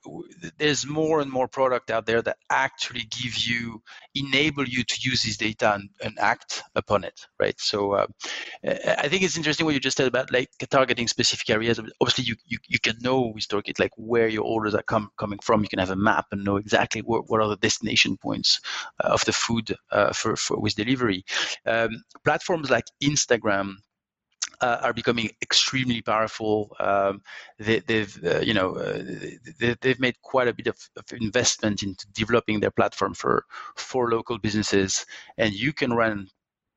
[0.59, 3.83] there's more and more product out there that actually give you
[4.14, 7.59] enable you to use this data and, and act upon it, right?
[7.61, 8.07] So uh,
[8.64, 11.81] I think it's interesting what you just said about like targeting specific areas.
[12.01, 15.38] Obviously, you you, you can know with StoreKit like where your orders are come, coming
[15.42, 15.62] from.
[15.62, 18.61] You can have a map and know exactly what, what are the destination points.
[19.03, 21.25] Uh, of the food uh, for, for with delivery.
[21.66, 23.75] Um, platforms like Instagram
[24.62, 26.75] uh, are becoming extremely powerful.
[26.79, 27.22] Um,
[27.59, 29.03] they, have uh, you know, uh,
[29.59, 33.44] they, have made quite a bit of, of, investment into developing their platform for
[33.77, 35.05] for local businesses,
[35.37, 36.29] and you can run,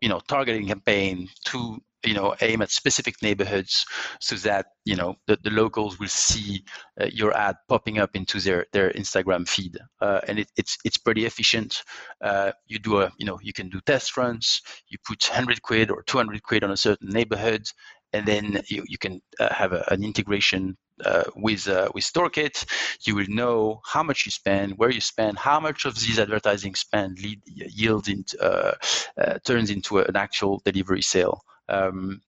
[0.01, 3.85] you know, targeting campaign to you know aim at specific neighborhoods
[4.19, 6.63] so that you know the, the locals will see
[7.01, 9.77] uh, your ad popping up into their their instagram feed.
[10.01, 11.83] Uh, and it, it's it's pretty efficient.
[12.23, 14.61] Uh, you do a you know you can do test runs.
[14.89, 17.67] You put 100 quid or 200 quid on a certain neighborhood
[18.13, 22.65] and then you, you can uh, have a, an integration uh, with uh, with StoreKit,
[23.05, 26.73] you will know how much you spend, where you spend, how much of these advertising
[26.73, 28.73] spend lead, yields into, uh,
[29.21, 31.41] uh, turns into an actual delivery sale.
[31.69, 32.21] Um,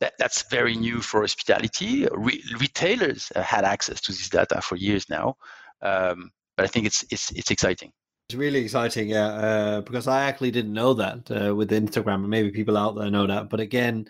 [0.00, 2.06] that, that's very new for hospitality.
[2.12, 5.36] Re- retailers had access to this data for years now,
[5.82, 7.92] um, but I think it's it's it's exciting.
[8.28, 12.50] It's really exciting, yeah, uh, because I actually didn't know that uh, with Instagram, maybe
[12.50, 13.50] people out there know that.
[13.50, 14.06] But again,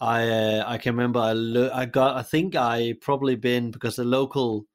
[0.00, 3.96] I uh, I can remember I lo- I got I think I probably been because
[3.96, 4.66] the local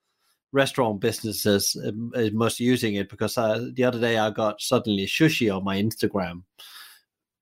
[0.53, 5.05] restaurant businesses um, is most using it because I, the other day I got suddenly
[5.05, 6.43] sushi on my Instagram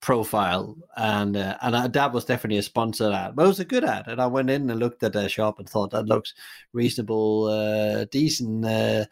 [0.04, 3.86] profile and uh, and that was definitely a sponsored ad but it was a good
[3.86, 6.34] ad and I went in and looked at their shop and thought that looks
[6.74, 9.06] reasonable uh, decent uh,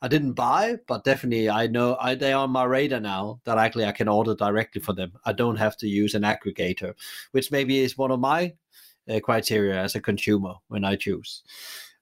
[0.00, 3.58] I didn't buy, but definitely I know I, they are on my radar now that
[3.58, 5.14] actually I can order directly for them.
[5.24, 6.94] I don't have to use an aggregator,
[7.32, 8.54] which maybe is one of my
[9.10, 11.42] uh, criteria as a consumer when I choose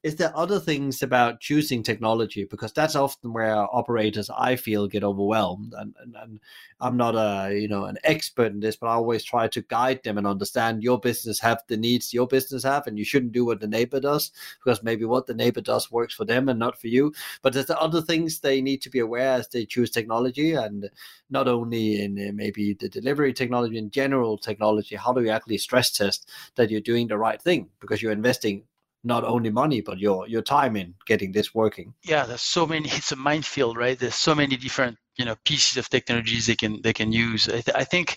[0.06, 2.44] is there other things about choosing technology?
[2.44, 6.40] Because that's often where operators i feel get overwhelmed and, and, and,
[6.80, 10.02] i'm not a you know an expert in this but i always try to guide
[10.02, 13.44] them and understand your business have the needs your business have and you shouldn't do
[13.44, 14.30] what the neighbor does
[14.62, 17.12] because maybe what the neighbor does works for them and not for you.
[17.42, 20.90] But there's the other things they need to be aware as they choose technology and
[21.30, 25.58] not only in uh, maybe the delivery technology in general technology how do you actually
[25.58, 27.68] stress test that you're doing the right thing?
[27.80, 28.64] Because you're investing
[29.04, 31.94] not only money but your your time in getting this working.
[32.04, 33.98] Yeah there's so many it's a minefield right?
[33.98, 37.48] There's so many different you know pieces of technologies they can they can use.
[37.48, 38.16] I, th- I think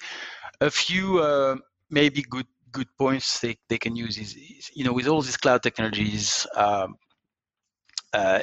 [0.62, 1.56] a few uh,
[1.90, 5.38] maybe good good points they, they can use is, is you know with all these
[5.38, 6.96] cloud technologies um,
[8.14, 8.40] uh,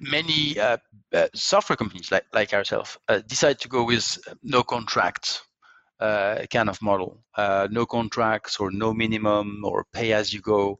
[0.00, 0.76] many uh,
[1.12, 5.42] uh, software companies like like ourselves uh, decide to go with no contract
[6.00, 7.18] uh, kind of model.
[7.36, 10.78] Uh, no contracts or no minimum or pay as you go,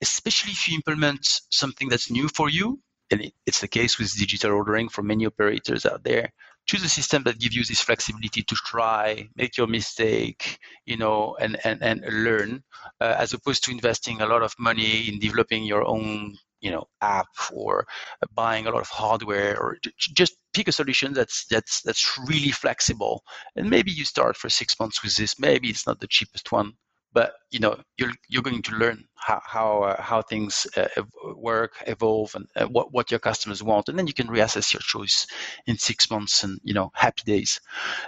[0.00, 2.80] especially if you implement something that's new for you.
[3.10, 6.32] And it, it's the case with digital ordering for many operators out there.
[6.66, 11.36] Choose a system that gives you this flexibility to try, make your mistake, you know,
[11.40, 12.62] and and, and learn,
[13.00, 16.84] uh, as opposed to investing a lot of money in developing your own you know
[17.00, 17.86] app or
[18.34, 23.22] buying a lot of hardware or just pick a solution that's that's that's really flexible.
[23.56, 25.38] And maybe you start for six months with this.
[25.38, 26.74] Maybe it's not the cheapest one
[27.12, 30.86] but you know you're you're going to learn how how uh, how things uh,
[31.34, 33.88] work evolve and uh, what what your customers want.
[33.88, 35.26] And then you can reassess your choice
[35.66, 37.60] in 6 months and you know happy days.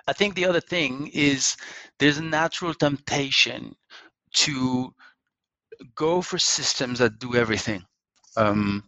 [0.07, 1.57] I think the other thing is
[1.99, 3.75] there's a natural temptation
[4.35, 4.95] to
[5.95, 7.85] go for systems that do everything.
[8.37, 8.85] Um,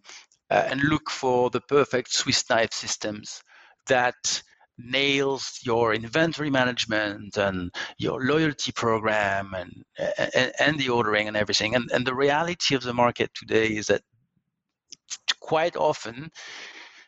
[0.50, 3.42] Uh, and look for the perfect Swiss knife systems
[3.86, 4.42] that
[4.78, 9.72] nails your inventory management and your loyalty program and,
[10.34, 11.74] and, and the ordering and everything.
[11.74, 14.02] And, and the reality of the market today is that
[15.40, 16.30] quite often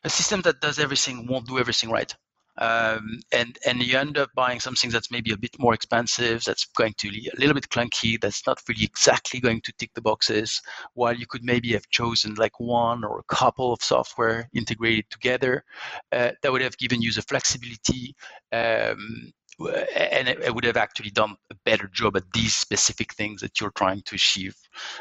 [0.05, 2.15] a system that does everything won't do everything right
[2.59, 6.67] um, and and you end up buying something that's maybe a bit more expensive, that's
[6.77, 10.03] going to be a little bit clunky, that's not really exactly going to tick the
[10.03, 10.61] boxes.
[10.95, 15.65] While you could maybe have chosen like one or a couple of software integrated together,
[16.13, 18.15] uh, that would have given you the flexibility
[18.53, 23.61] um, and it, would have actually done a better job at these specific things that
[23.61, 24.55] you're trying to achieve.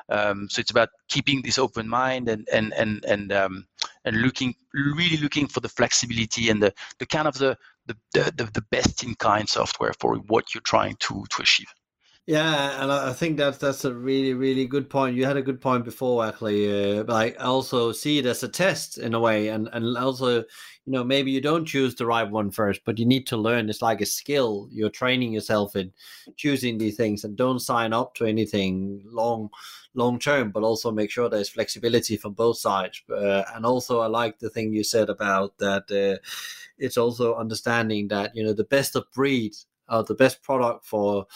[0.10, 3.68] Um, so it's about keeping this open mind and and and and um,
[4.06, 8.50] and looking really looking for the flexibility and the the kind of the the the,
[8.54, 11.68] the best in kind software for what you're trying to to achieve.
[12.28, 15.16] Yeah, and I think that's that's a really really good point.
[15.16, 16.98] You had a good point before, actually.
[17.00, 20.44] Uh, like also see it as a test in a way, and and also, you
[20.88, 23.70] know, maybe you don't choose the right one first, but you need to learn.
[23.70, 24.68] It's like a skill.
[24.72, 25.94] You're training yourself in
[26.36, 29.52] choosing these things, and don't sign up to anything long
[29.94, 30.50] long term.
[30.50, 33.04] But also make sure there's flexibility from both sides.
[33.08, 35.84] Uh, and also, I like the thing you said about that.
[35.92, 36.18] Uh,
[36.80, 39.54] it's also understanding that you know the best of breed,
[39.90, 41.28] or the best product for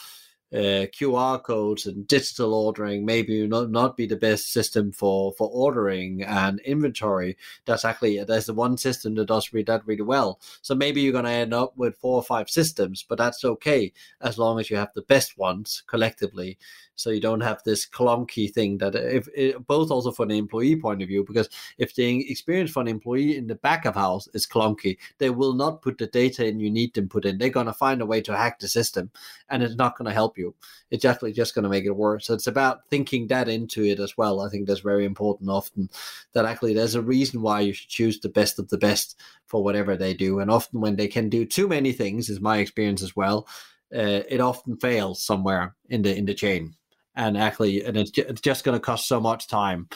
[0.52, 5.48] uh, QR codes and digital ordering maybe not, not be the best system for, for
[5.52, 7.36] ordering and inventory.
[7.66, 10.40] That's actually there's the one system that does read that really well.
[10.62, 13.92] So maybe you're going to end up with four or five systems, but that's okay
[14.20, 16.58] as long as you have the best ones collectively
[17.00, 20.76] so you don't have this clunky thing that if it, both also from the employee
[20.76, 24.28] point of view because if the experience for an employee in the back of house
[24.34, 27.38] is clunky they will not put the data in you need them put in.
[27.38, 29.10] They're going to find a way to hack the system
[29.48, 30.54] and it's not going to help you.
[30.90, 32.26] It's actually just going to make it worse.
[32.26, 34.40] So it's about thinking that into it as well.
[34.40, 35.88] I think that's very important often
[36.32, 39.62] that actually there's a reason why you should choose the best of the best for
[39.62, 40.40] whatever they do.
[40.40, 43.46] And often when they can do too many things is my experience as well
[43.94, 46.74] uh, it often fails somewhere in the in the chain
[47.14, 49.88] and actually, and it's, it's just going to cost so much time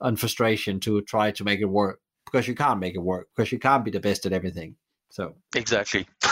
[0.00, 3.52] and frustration to try to make it work because you can't make it work because
[3.52, 4.76] you can't be the best at everything.
[5.12, 6.06] So exactly.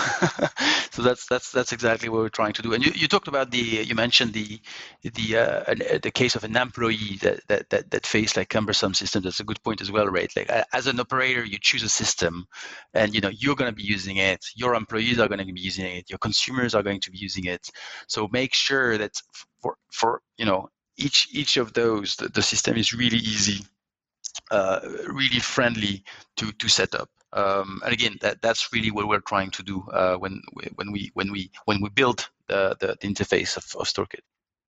[0.93, 2.75] so that's that's that's exactly what we're trying to do.
[2.75, 4.61] And you, you talked about the you mentioned the
[5.03, 9.25] the uh, the case of an employee that that that, that face like cumbersome systems.
[9.25, 10.31] That's a good point as well, right?
[10.37, 12.47] Like as an operator, you choose a system,
[12.95, 14.45] and you know you're going to be using it.
[14.55, 16.09] Your employees are going to be using it.
[16.09, 17.69] Your consumers are going to be using it.
[18.07, 19.21] So make sure that
[19.61, 23.65] for for you know each each of those the, the system is really easy,
[24.51, 26.05] uh, really friendly
[26.37, 27.09] to to set up.
[27.35, 30.41] Um, and again, that, that's really what we're trying to do uh, when
[30.77, 34.23] when we when we when we build the, the, the interface of, of StoreKit.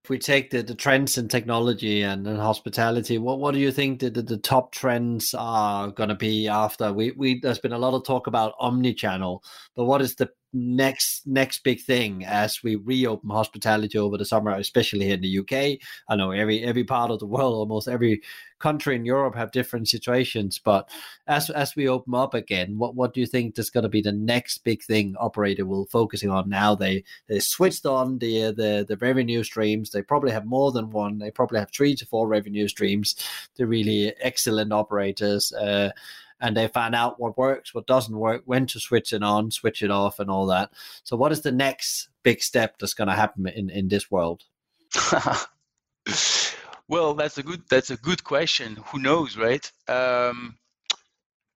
[0.04, 3.72] If we take the, the trends in technology and, and hospitality, what what do you
[3.72, 6.92] think the, the, the top trends are going to be after?
[6.92, 9.42] We we there's been a lot of talk about omni-channel,
[9.74, 14.50] but what is the next next big thing as we reopen hospitality over the summer,
[14.52, 15.78] especially here in the UK.
[16.08, 18.22] I know every every part of the world, almost every
[18.58, 20.58] country in Europe have different situations.
[20.58, 20.88] But
[21.26, 24.02] as as we open up again, what what do you think is going to be
[24.02, 26.74] the next big thing operator will focusing on now?
[26.74, 29.90] They they switched on the the the revenue streams.
[29.90, 31.18] They probably have more than one.
[31.18, 33.16] They probably have three to four revenue streams.
[33.56, 35.52] They're really excellent operators.
[35.52, 35.90] Uh,
[36.40, 39.82] and they find out what works, what doesn't work, when to switch it on, switch
[39.82, 40.70] it off, and all that.
[41.04, 44.44] So, what is the next big step that's going to happen in in this world?
[46.88, 48.78] well, that's a good that's a good question.
[48.86, 49.70] Who knows, right?
[49.88, 50.56] Um,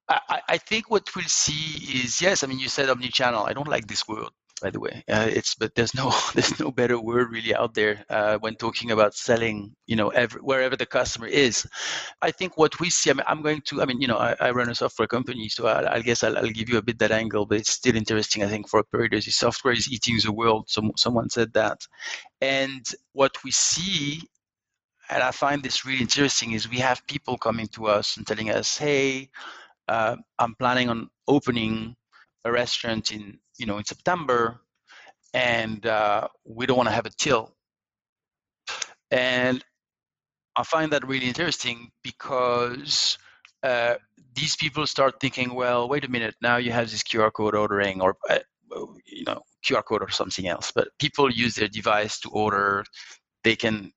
[0.09, 2.43] I, I think what we'll see is yes.
[2.43, 3.45] I mean, you said omni-channel.
[3.45, 4.29] I don't like this word
[4.63, 5.05] by the way.
[5.09, 8.91] Uh, it's but there's no there's no better word really out there uh, when talking
[8.91, 9.75] about selling.
[9.87, 11.67] You know, every, wherever the customer is.
[12.23, 13.11] I think what we see.
[13.11, 13.83] I mean, I'm going to.
[13.83, 16.37] I mean, you know, I, I run a software company, so I, I guess I'll,
[16.39, 17.47] I'll, give you a bit that angle.
[17.47, 18.43] But it's still interesting.
[18.43, 20.69] I think for operators, software is eating the world.
[20.69, 21.87] Some someone said that,
[22.41, 24.23] and what we see.
[25.11, 28.49] And I find this really interesting is we have people coming to us and telling
[28.51, 29.29] us, "Hey,
[29.89, 31.95] uh, I'm planning on opening
[32.45, 34.61] a restaurant in you know in September,
[35.33, 37.55] and uh, we don't want to have a till.
[39.11, 39.65] And
[40.57, 43.19] I find that really interesting because
[43.63, 43.95] uh,
[44.35, 48.01] these people start thinking, well, wait a minute, now you have this QR code ordering,
[48.01, 48.39] or uh,
[49.07, 50.73] you know QR code or something else.
[50.75, 52.85] But people use their device to order.
[53.43, 53.93] They can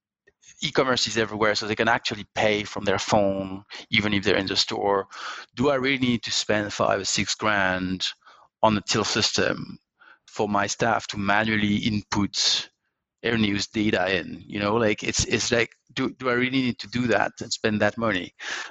[0.61, 4.47] e-commerce is everywhere, so they can actually pay from their phone, even if they're in
[4.47, 5.07] the store.
[5.55, 8.05] Do I really need to spend five or six grand
[8.67, 9.79] on the till system
[10.25, 12.69] for my staff to manually input
[13.23, 14.75] air news data in you know?
[14.75, 17.97] Like it's it's like do, do i really need to do that and spend that
[17.97, 18.29] money?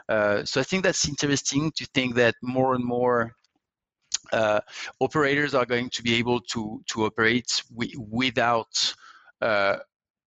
[0.09, 3.33] Uh, so i think that's interesting to think that more and more
[4.33, 4.61] uh,
[5.01, 7.51] operators are going to be able to to operate
[8.23, 8.75] without
[9.41, 9.77] uh,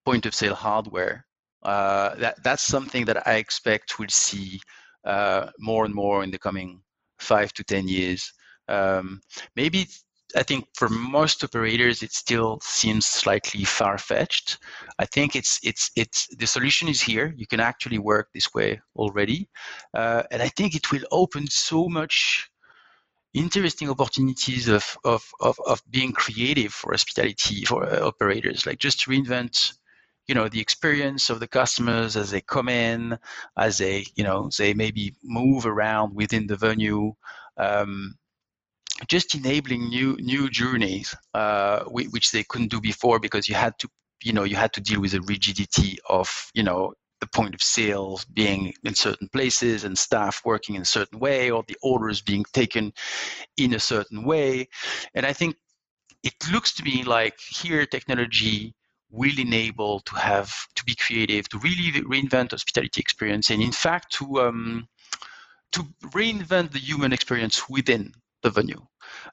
[0.05, 1.25] point of sale hardware.
[1.63, 4.60] Uh, that that's something that i expect we'll see
[5.05, 6.82] uh, more and more in the coming
[7.19, 8.34] five to ten years
[8.69, 9.21] um,
[9.55, 9.88] maybe
[10.36, 14.60] I think for most operators it still seems slightly far-fetched.
[14.99, 17.34] I think it's it's it's the solution is here.
[17.36, 19.49] You can actually work this way already,
[19.93, 22.49] uh, and I think it will open so much
[23.34, 28.65] interesting opportunities of of of, of being creative for hospitality for uh, operators.
[28.65, 29.73] Like just reinvent
[30.27, 33.17] you know the experience of the customers as they come in
[33.58, 37.13] as they you know they maybe move around within the venue
[37.58, 38.15] um,
[39.07, 43.88] just enabling new new journeys uh, which they couldn't do before because you had to
[44.23, 47.62] you know you had to deal with the rigidity of you know the point of
[47.62, 52.21] sale being in certain places and staff working in a certain way or the orders
[52.21, 52.93] being taken
[53.57, 54.67] in a certain way.
[55.15, 55.55] And i think
[56.23, 58.73] it looks to me like here technology
[59.12, 64.12] will enable to have to be creative to really reinvent hospitality experience and in fact
[64.12, 64.88] to um,
[65.71, 65.83] to
[66.13, 68.82] reinvent the human experience within the venue.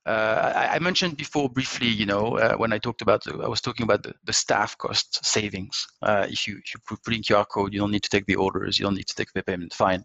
[0.05, 3.61] Uh, I, I, mentioned before briefly, you know, uh, when I talked about, I was
[3.61, 5.87] talking about the, the staff cost savings.
[6.03, 8.37] Uh, if you if you put in QR code, you don't need to take the
[8.37, 10.05] orders, you don't need to take the payment, fine.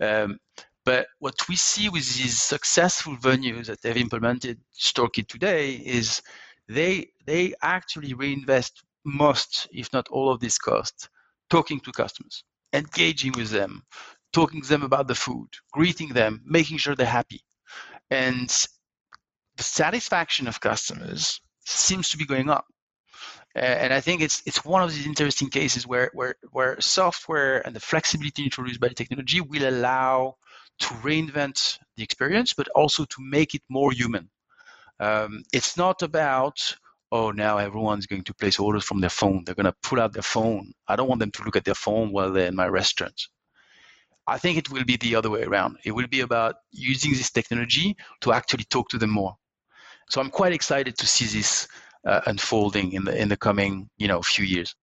[0.00, 0.38] Um,
[0.84, 6.22] but what we see with these successful venues that have implemented StoreKit today is
[6.68, 11.08] they they actually reinvest most, if not all, of this cost
[11.48, 13.82] talking to customers, engaging with them,
[14.32, 17.40] talking to them about the food, greeting them, making sure they're happy
[18.10, 18.48] and
[19.56, 22.66] the satisfaction of customers seems to be going up.
[23.54, 27.74] and I think it's it's one of these interesting cases where where where software and
[27.74, 30.36] the flexibility introduced by the technology will allow
[30.80, 34.28] to reinvent the experience, but also to make it more human.
[35.00, 36.58] Um, it's not about
[37.12, 39.42] oh now everyone's going to place orders from their phone.
[39.44, 40.72] They're going to pull out their phone.
[40.88, 43.18] I don't want them to look at their phone while they're in my restaurant.
[44.26, 45.78] I think it will be the other way around.
[45.84, 49.36] It will be about using this technology to actually talk to them more,
[50.10, 51.68] So I'm quite excited to see this
[52.06, 54.74] uh, unfolding in the in the coming you know few years.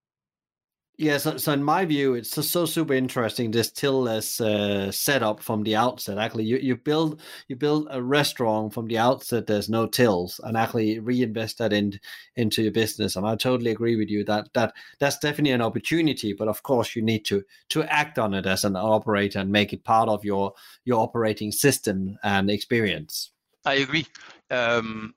[0.97, 5.41] Yeah, so, so in my view, it's so, so super interesting this tillless uh, setup
[5.41, 6.19] from the outset.
[6.19, 9.47] Actually, you, you build you build a restaurant from the outset.
[9.47, 11.99] There's no tills, and actually reinvest that in,
[12.35, 13.15] into your business.
[13.15, 16.31] And I totally agree with you that that that's definitely an opportunity.
[16.31, 19.73] But of course, you need to to act on it as an operator and make
[19.73, 20.53] it part of your
[20.85, 23.31] your operating system and experience.
[23.65, 24.05] I agree,
[24.51, 25.15] um,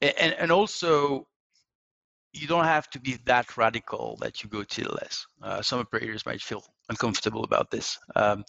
[0.00, 1.26] and and also
[2.32, 5.26] you don't have to be that radical that you go tillless.
[5.42, 7.98] Uh, some operators might feel uncomfortable about this.
[8.16, 8.44] Um,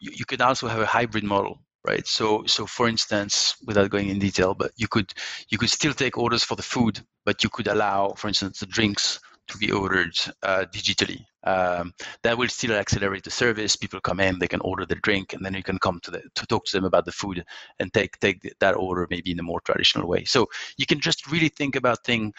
[0.00, 2.06] you, you can also have a hybrid model, right?
[2.06, 5.12] So, so for instance, without going in detail, but you could
[5.48, 8.66] you could still take orders for the food, but you could allow, for instance, the
[8.66, 11.24] drinks to be ordered uh, digitally.
[11.44, 13.74] Um, that will still accelerate the service.
[13.76, 16.22] People come in, they can order the drink, and then you can come to the
[16.34, 17.44] to talk to them about the food
[17.80, 20.24] and take take that order maybe in a more traditional way.
[20.24, 22.32] So you can just really think about things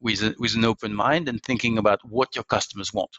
[0.00, 3.10] with with an open mind and thinking about what your customers want.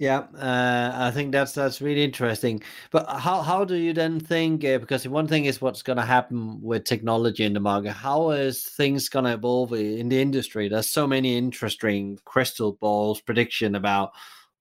[0.00, 2.62] Yeah, uh, I think that's that's really interesting.
[2.90, 4.64] But how how do you then think?
[4.64, 7.92] Uh, because one thing is what's going to happen with technology in the market.
[7.92, 10.68] How is things going to evolve in the industry?
[10.68, 14.12] There's so many interesting crystal balls prediction about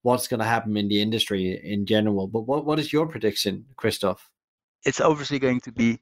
[0.02, 2.28] what's going to happen in the industry in general.
[2.28, 4.30] But what what is your prediction, Christophe?
[4.84, 6.02] It's obviously going to be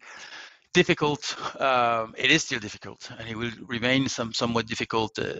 [0.73, 1.35] difficult.
[1.59, 5.17] Um, it is still difficult, and it will remain some somewhat difficult.
[5.17, 5.33] Uh,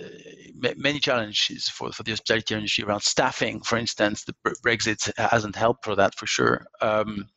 [0.75, 4.23] many challenges for, for the hospitality industry around staffing, for instance.
[4.23, 6.65] The Brexit hasn't helped for that for sure.
[6.81, 7.27] Um,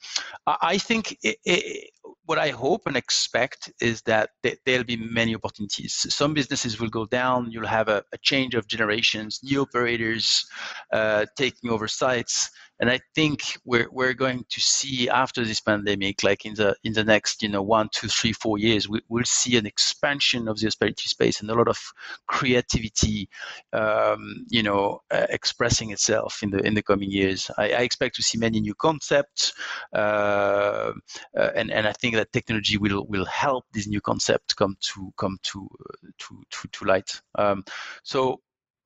[0.46, 1.90] I think it, it,
[2.26, 4.30] what I hope and expect is that
[4.64, 6.06] there'll be many opportunities.
[6.08, 7.50] Some businesses will go down.
[7.50, 10.46] You'll have a, a change of generations, new operators
[10.92, 12.50] uh, taking over sites
[12.80, 16.94] and I think we're we're going to see after this pandemic, like in the in
[16.94, 20.58] the next you know one, two, three, four years, we, will see an expansion of
[20.58, 21.78] the hospitality space and a lot of
[22.26, 23.28] creativity,
[23.74, 27.50] um, you know, uh, expressing itself in the in the coming years.
[27.58, 29.52] I, I expect to see many new concepts,
[29.94, 30.92] uh,
[31.38, 35.12] uh, and and I think that technology will will help this new concept come to
[35.16, 37.20] come to uh, to to, to light.
[37.36, 37.64] Um,
[38.02, 38.40] so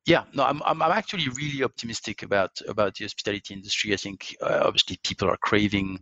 [0.07, 3.95] yeah, no, I'm, I'm, actually really optimistic about about the hospitality industry.
[3.95, 5.99] I think uh, obviously people are craving,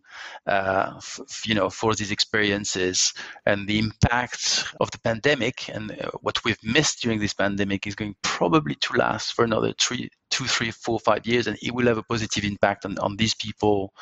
[0.48, 3.12] uh, f- you know, for these experiences,
[3.46, 7.94] and the impact of the pandemic and uh, what we've missed during this pandemic is
[7.94, 11.86] going probably to last for another three, two, three, four, five years, and it will
[11.86, 13.92] have a positive impact on on these people,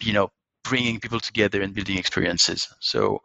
[0.00, 0.30] you know,
[0.68, 2.68] bringing people together and building experiences.
[2.80, 3.20] So.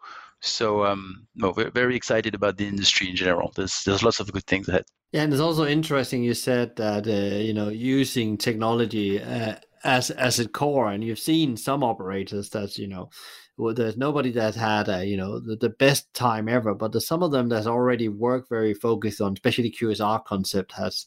[0.45, 3.53] So um, no, we're very excited about the industry in general.
[3.55, 4.83] There's there's lots of good things ahead.
[5.13, 6.21] Yeah, and it's also interesting.
[6.21, 11.17] You said that uh, you know using technology uh, as as a core, and you've
[11.17, 13.09] seen some operators that you know
[13.57, 17.07] well, there's nobody that had a, you know the, the best time ever, but there's
[17.07, 21.05] some of them that's already worked very focused on, especially QSR concept has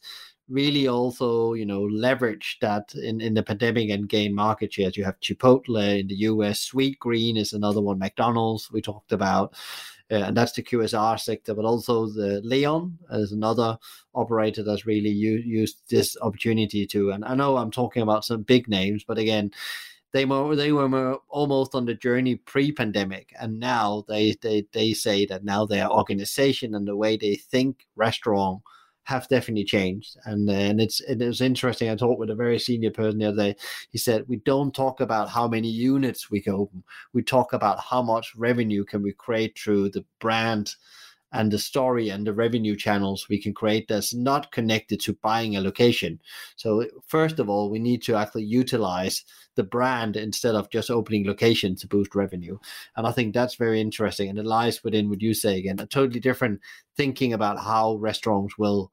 [0.49, 4.97] really also you know leverage that in, in the pandemic and gain market shares.
[4.97, 9.55] You have Chipotle in the US, Sweetgreen is another one, McDonald's we talked about
[10.11, 13.77] uh, and that's the QSR sector, but also the Leon is another
[14.15, 17.11] operator that's really u- used this opportunity to.
[17.11, 19.51] And I know I'm talking about some big names, but again,
[20.13, 25.27] they were they were almost on the journey pre-pandemic, and now they they they say
[25.27, 28.63] that now their organization and the way they think restaurant
[29.07, 30.17] have definitely changed.
[30.25, 31.89] And and it's it was interesting.
[31.89, 33.57] I talked with a very senior person the other day.
[33.91, 36.83] He said we don't talk about how many units we can open.
[37.13, 40.75] We talk about how much revenue can we create through the brand
[41.33, 45.57] and the story and the revenue channels we can create that's not connected to buying
[45.57, 46.21] a location.
[46.57, 51.27] So first of all, we need to actually utilize the brand instead of just opening
[51.27, 52.59] locations to boost revenue.
[52.97, 54.31] And I think that's very interesting.
[54.31, 56.61] And it lies within what you say again, a totally different
[56.97, 58.93] thinking about how restaurants will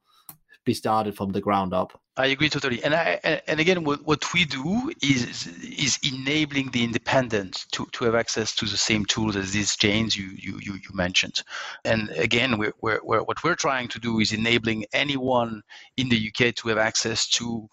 [0.66, 2.00] be started from the ground up.
[2.16, 6.84] I agree totally, and I, and again, what, what we do is is enabling the
[6.84, 10.74] independent to, to have access to the same tools as these chains you you, you,
[10.74, 11.42] you mentioned,
[11.86, 15.64] and again, we're, we're, we're, what we're trying to do is enabling anyone
[15.98, 17.68] in the UK to have access to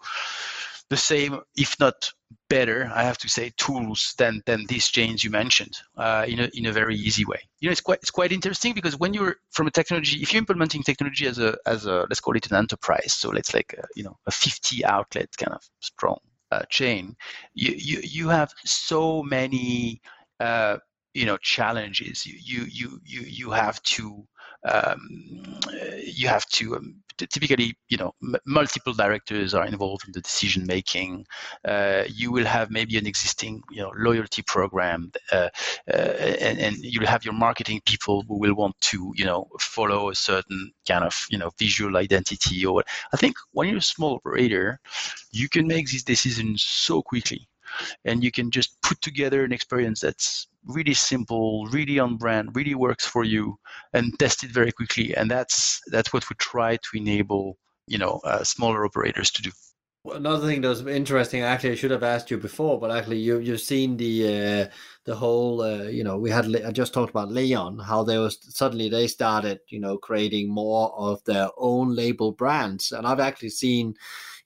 [0.91, 2.11] the same, if not
[2.49, 6.49] better, I have to say, tools than than these chains you mentioned uh, in a
[6.53, 7.39] in a very easy way.
[7.61, 10.39] You know, it's quite it's quite interesting because when you're from a technology, if you're
[10.45, 13.85] implementing technology as a as a let's call it an enterprise, so let's like a,
[13.95, 16.19] you know a 50 outlet kind of strong
[16.51, 17.15] uh, chain,
[17.53, 20.01] you, you you have so many
[20.41, 20.77] uh,
[21.13, 22.25] you know challenges.
[22.25, 24.27] You you you you you have to
[24.63, 25.59] um,
[26.03, 30.65] you have to um, typically, you know, m- multiple directors are involved in the decision
[30.65, 31.25] making.
[31.67, 35.49] Uh, you will have maybe an existing, you know, loyalty program, uh,
[35.91, 40.09] uh, and, and you'll have your marketing people who will want to, you know, follow
[40.09, 42.65] a certain kind of, you know, visual identity.
[42.65, 42.83] Or
[43.13, 44.79] I think when you're a small operator,
[45.31, 47.47] you can make these decisions so quickly
[48.05, 52.75] and you can just put together an experience that's really simple, really on brand, really
[52.75, 53.57] works for you,
[53.93, 55.15] and test it very quickly.
[55.15, 57.57] And that's that's what we try to enable,
[57.87, 59.51] you know, uh, smaller operators to do.
[60.03, 63.19] Well, another thing that was interesting, actually, I should have asked you before, but actually,
[63.19, 64.67] you you've seen the uh,
[65.05, 68.37] the whole, uh, you know, we had I just talked about Leon, how they was
[68.55, 73.49] suddenly they started, you know, creating more of their own label brands, and I've actually
[73.49, 73.95] seen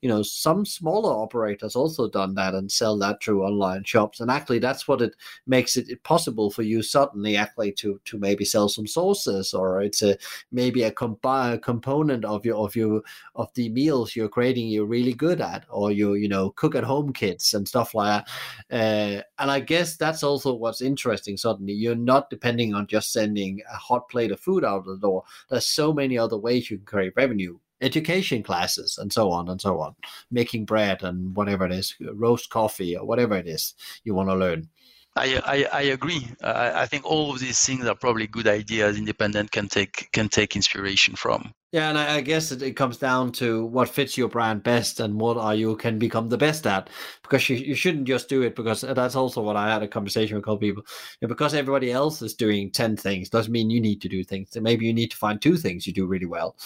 [0.05, 4.19] you know some smaller operators also done that and sell that through online shops.
[4.19, 5.15] And actually that's what it
[5.47, 10.03] makes it possible for you suddenly actually to to maybe sell some sauces or it's
[10.03, 10.15] a
[10.51, 13.01] maybe a, comp- a component of your of your
[13.33, 16.83] of the meals you're creating you're really good at or you you know cook at
[16.83, 18.23] home kits and stuff like
[18.69, 18.75] that.
[18.75, 23.61] Uh, and i guess that's also what's interesting suddenly you're not depending on just sending
[23.71, 26.77] a hot plate of food out of the door there's so many other ways you
[26.77, 29.95] can create revenue education classes and so on and so on,
[30.31, 33.73] making bread and whatever it is, roast coffee or whatever it is
[34.03, 34.69] you want to learn.
[35.17, 36.27] I, I, I agree.
[36.43, 38.97] Uh, I think all of these things are probably good ideas.
[38.97, 41.53] Independent can take can take inspiration from.
[41.71, 44.99] Yeah, and I, I guess it, it, comes down to what fits your brand best
[44.99, 46.89] and what are you can become the best at.
[47.21, 50.35] Because you, you shouldn't just do it because that's also what I had a conversation
[50.35, 50.83] with a couple people.
[51.21, 54.49] Because everybody else is doing ten things doesn't mean you need to do things.
[54.59, 56.57] Maybe you need to find two things you do really well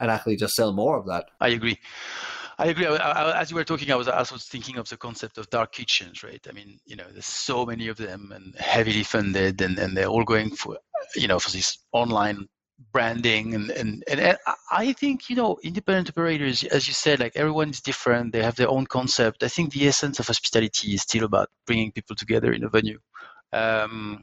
[0.00, 1.26] and actually just sell more of that.
[1.40, 1.78] I agree.
[2.58, 2.86] I agree.
[2.86, 5.72] I, I, as you were talking, I was also thinking of the concept of dark
[5.72, 6.44] kitchens, right?
[6.48, 10.08] I mean, you know, there's so many of them and heavily funded, and, and they're
[10.08, 10.76] all going for,
[11.14, 12.48] you know, for this online
[12.92, 14.38] branding and, and and
[14.70, 18.32] I think you know independent operators, as you said, like everyone is different.
[18.32, 19.42] They have their own concept.
[19.42, 22.98] I think the essence of hospitality is still about bringing people together in a venue,
[23.52, 24.22] um,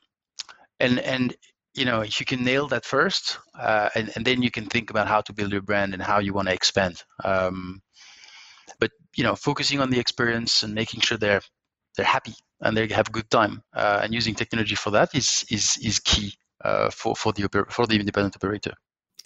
[0.80, 1.36] and and
[1.74, 4.90] you know, if you can nail that first, uh, and, and then you can think
[4.90, 7.04] about how to build your brand and how you want to expand.
[7.26, 7.82] Um,
[8.80, 11.42] but you know, focusing on the experience and making sure they're
[11.96, 15.46] they're happy and they have a good time, uh, and using technology for that is
[15.50, 18.74] is is key uh, for for the for the independent operator.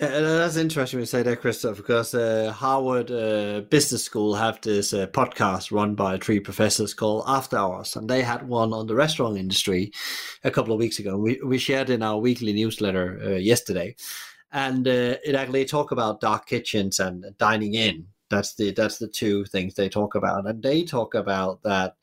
[0.02, 4.94] Uh, that's interesting to say that, Christophe, because uh, Harvard uh, Business School have this
[4.94, 8.96] uh, podcast run by three professors called After Hours, and they had one on the
[8.96, 9.92] restaurant industry
[10.46, 11.18] a couple of weeks ago.
[11.18, 13.98] We we shared in our weekly newsletter uh, yesterday,
[14.54, 18.08] and uh, it actually talk about dark kitchens and dining in.
[18.30, 21.96] That's the that's the two things they talk about, and they talk about that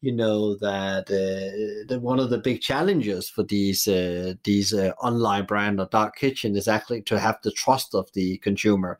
[0.00, 4.92] you know that uh, the, one of the big challenges for these uh, these uh,
[5.02, 8.98] online brand or dark kitchen is actually to have the trust of the consumer.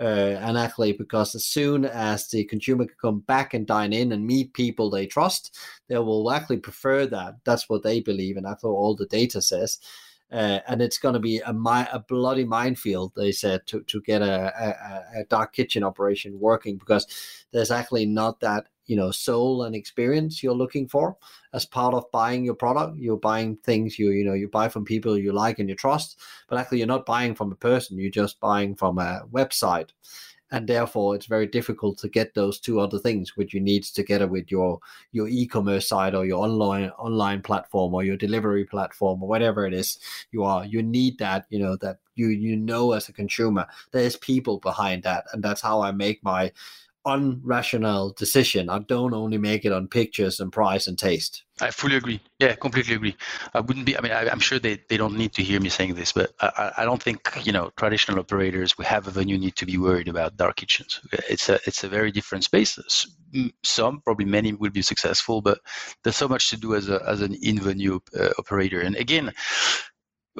[0.00, 4.10] Uh, and actually, because as soon as the consumer can come back and dine in
[4.10, 5.56] and meet people they trust,
[5.88, 7.34] they will actually prefer that.
[7.44, 9.78] That's what they believe, and that's what all the data says.
[10.32, 14.00] Uh, and it's going to be a, mi- a bloody minefield, they said, to, to
[14.02, 17.06] get a, a, a dark kitchen operation working because
[17.52, 21.16] there's actually not that you know soul and experience you're looking for
[21.52, 22.96] as part of buying your product.
[22.98, 26.18] You're buying things you you know you buy from people you like and you trust
[26.48, 29.90] but actually you're not buying from a person you're just buying from a website
[30.50, 34.26] and therefore it's very difficult to get those two other things which you need together
[34.26, 34.78] with your
[35.12, 39.74] your e-commerce site or your online online platform or your delivery platform or whatever it
[39.74, 39.98] is
[40.32, 40.64] you are.
[40.64, 45.02] You need that you know that you you know as a consumer there's people behind
[45.02, 45.24] that.
[45.32, 46.52] And that's how i make my
[47.06, 48.70] unrational decision.
[48.70, 51.44] I don't only make it on pictures and price and taste.
[51.60, 52.20] I fully agree.
[52.40, 53.16] Yeah, completely agree.
[53.54, 53.96] I wouldn't be.
[53.96, 56.32] I mean, I, am sure they, they don't need to hear me saying this, but
[56.40, 59.78] I, I don't think you know traditional operators we have a venue need to be
[59.78, 61.00] worried about dark kitchens.
[61.30, 62.76] It's a it's a very different space.
[63.62, 65.60] Some probably many will be successful, but
[66.02, 68.80] there's so much to do as a as an in venue uh, operator.
[68.80, 69.32] And again,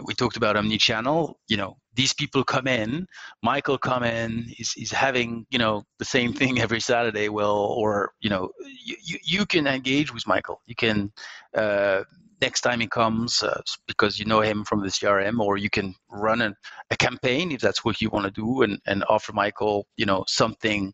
[0.02, 3.06] we talked about omni-channel you know these people come in
[3.42, 8.12] michael come in is, is having you know the same thing every saturday well or
[8.20, 8.50] you know
[8.84, 10.60] you, you, you can engage with michael.
[10.66, 11.12] You can
[11.56, 12.02] uh,
[12.40, 15.94] next time he comes uh, because you know him from the crm or you can
[16.10, 16.52] run a,
[16.90, 20.24] a campaign if that's what you want to do and, and offer michael you know
[20.26, 20.92] something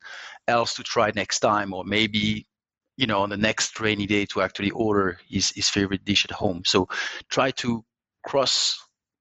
[0.49, 2.47] else to try next time or maybe
[2.97, 6.31] you know on the next rainy day to actually order his, his favorite dish at
[6.31, 6.63] home.
[6.67, 6.87] So
[7.31, 7.83] try to
[8.27, 8.79] cross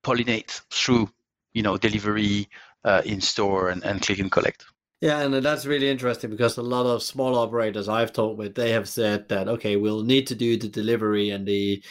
[0.10, 1.10] pollinate through
[1.54, 2.50] you know delivery
[2.84, 4.66] uh, in store and, and click and collect.
[5.02, 8.72] Yeah and that's really interesting because a lot of small operators i've talked with they
[8.72, 11.82] have said that okay we'll need to do the delivery and the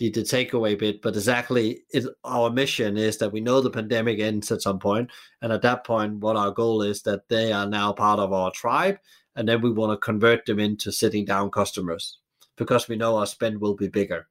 [0.00, 4.18] the, the takeaway bit, but exactly it, our mission is that we know the pandemic
[4.18, 5.10] ends at some point,
[5.42, 8.50] and at that point, what our goal is that they are now part of our
[8.50, 8.96] tribe,
[9.36, 12.18] and then we want to convert them into sitting down customers
[12.56, 14.26] because we know our spend will be bigger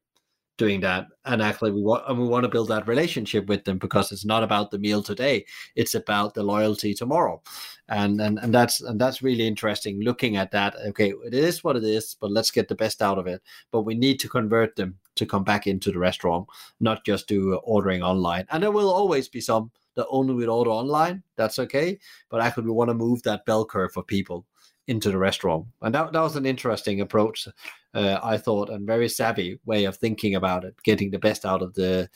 [0.59, 1.07] doing that.
[1.25, 4.25] And actually we want and we want to build that relationship with them because it's
[4.25, 5.45] not about the meal today
[5.75, 7.41] it's about the loyalty tomorrow.
[7.87, 11.77] And and, and that's and that's really interesting looking at that okay it is what
[11.77, 13.41] it is but let's get the best out of it.
[13.71, 16.47] But we need to convert them to come back into the restaurant
[16.79, 18.45] not just do ordering online.
[18.51, 21.97] And there will always be some that only will order online that's okay.
[22.29, 24.45] But actually we want to move that bell curve for people
[24.89, 25.67] into the restaurant.
[25.83, 27.47] And that, that was an interesting approach,
[27.93, 31.61] uh, I thought, and very savvy way of thinking about it, getting the best out
[31.61, 32.09] of the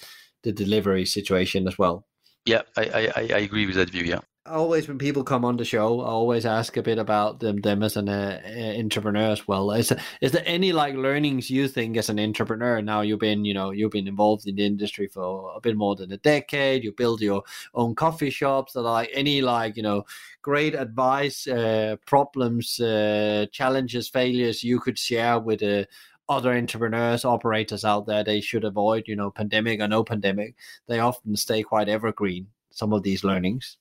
[0.43, 2.05] the delivery situation as well.
[2.45, 4.03] Yeah, I, I, I agree with that view.
[4.03, 7.62] Yeah always when people come on the show, I always ask a bit about them,
[7.62, 8.41] them as an uh,
[8.78, 9.72] entrepreneur as well.
[9.72, 12.82] Is is there any like learnings you think as an entrepreneur?
[12.82, 15.96] Now you've been, you know, you've been involved in the industry for a bit more
[15.96, 16.84] than a decade.
[16.84, 18.74] You build your own coffee shops.
[18.74, 20.06] That like any like you know
[20.41, 25.86] great advice, uh, problems, uh, challenges, failures you could share with uh,
[26.30, 28.24] other entrepreneurs, operators out there.
[28.24, 30.56] They should avoid, you know, pandemic or no pandemic.
[30.88, 32.48] They often stay quite evergreen.
[32.72, 33.78] Some of these learnings.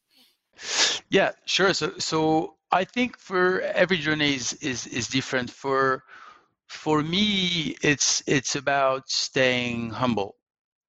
[1.10, 1.74] Yeah, sure.
[1.74, 5.50] So, so I think for every journey is is, is different.
[5.50, 6.04] For
[6.68, 10.36] for me, it's it's about staying humble,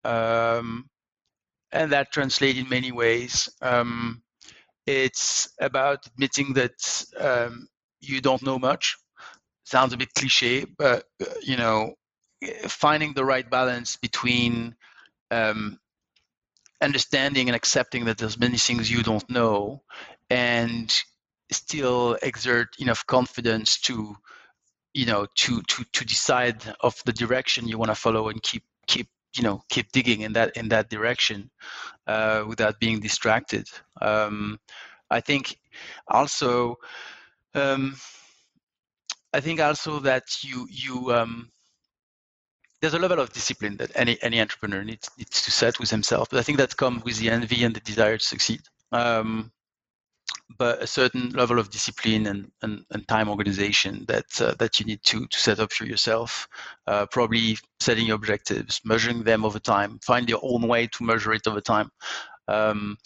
[0.04, 0.90] um,
[1.72, 3.50] and that translates in many ways.
[3.62, 4.24] Um,
[4.88, 7.68] it's about admitting that um,
[8.02, 8.98] you don't know much.
[9.66, 11.94] Sounds a bit cliche, but uh, you know,
[12.68, 14.76] finding the right balance between
[15.32, 15.80] um,
[16.84, 19.82] understanding and accepting that there's many things you don't know
[20.30, 20.94] and
[21.52, 24.16] still exert enough confidence to
[24.94, 28.64] you know to to to decide of the direction you want to follow and keep
[28.88, 31.50] keep you know keep digging in that in that direction
[32.08, 33.68] uh, without being distracted.
[34.02, 34.60] Um,
[35.10, 35.58] i think
[36.08, 36.76] also
[37.54, 37.96] um,
[39.34, 41.50] i think also that you you um,
[42.84, 46.28] there's a level of discipline that any any entrepreneur needs needs to set with himself.
[46.30, 48.60] But I think that comes with the envy and the desire to succeed.
[48.92, 49.54] Um,
[50.58, 54.86] but a certain level of discipline and, and, and time organization that uh, that you
[54.86, 56.46] need to to set up for yourself.
[56.86, 61.32] Uh, probably setting your objectives, measuring them over time, find your own way to measure
[61.32, 61.90] it over time.
[62.50, 62.98] Um,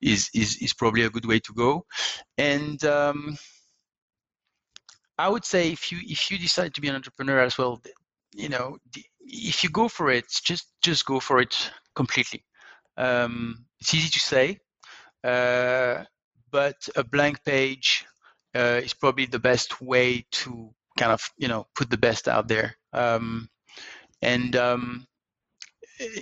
[0.00, 1.84] is, is is probably a good way to go.
[2.38, 3.36] And um,
[5.18, 7.82] I would say if you if you decide to be an entrepreneur as well,
[8.34, 8.78] you know,
[9.20, 12.44] if you go for it, just just go for it completely.
[12.96, 14.58] Um, it's easy to say,
[15.24, 16.04] uh,
[16.50, 18.06] but a blank page
[18.54, 22.48] uh, is probably the best way to kind of you know put the best out
[22.48, 22.76] there.
[22.92, 23.48] Um,
[24.22, 25.06] and um,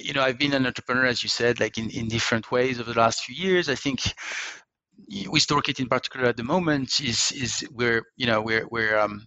[0.01, 2.93] you know, I've been an entrepreneur, as you said, like in, in different ways over
[2.93, 3.69] the last few years.
[3.69, 4.01] I think
[5.29, 9.27] with StoreKit in particular at the moment is is we're you know we're we're um,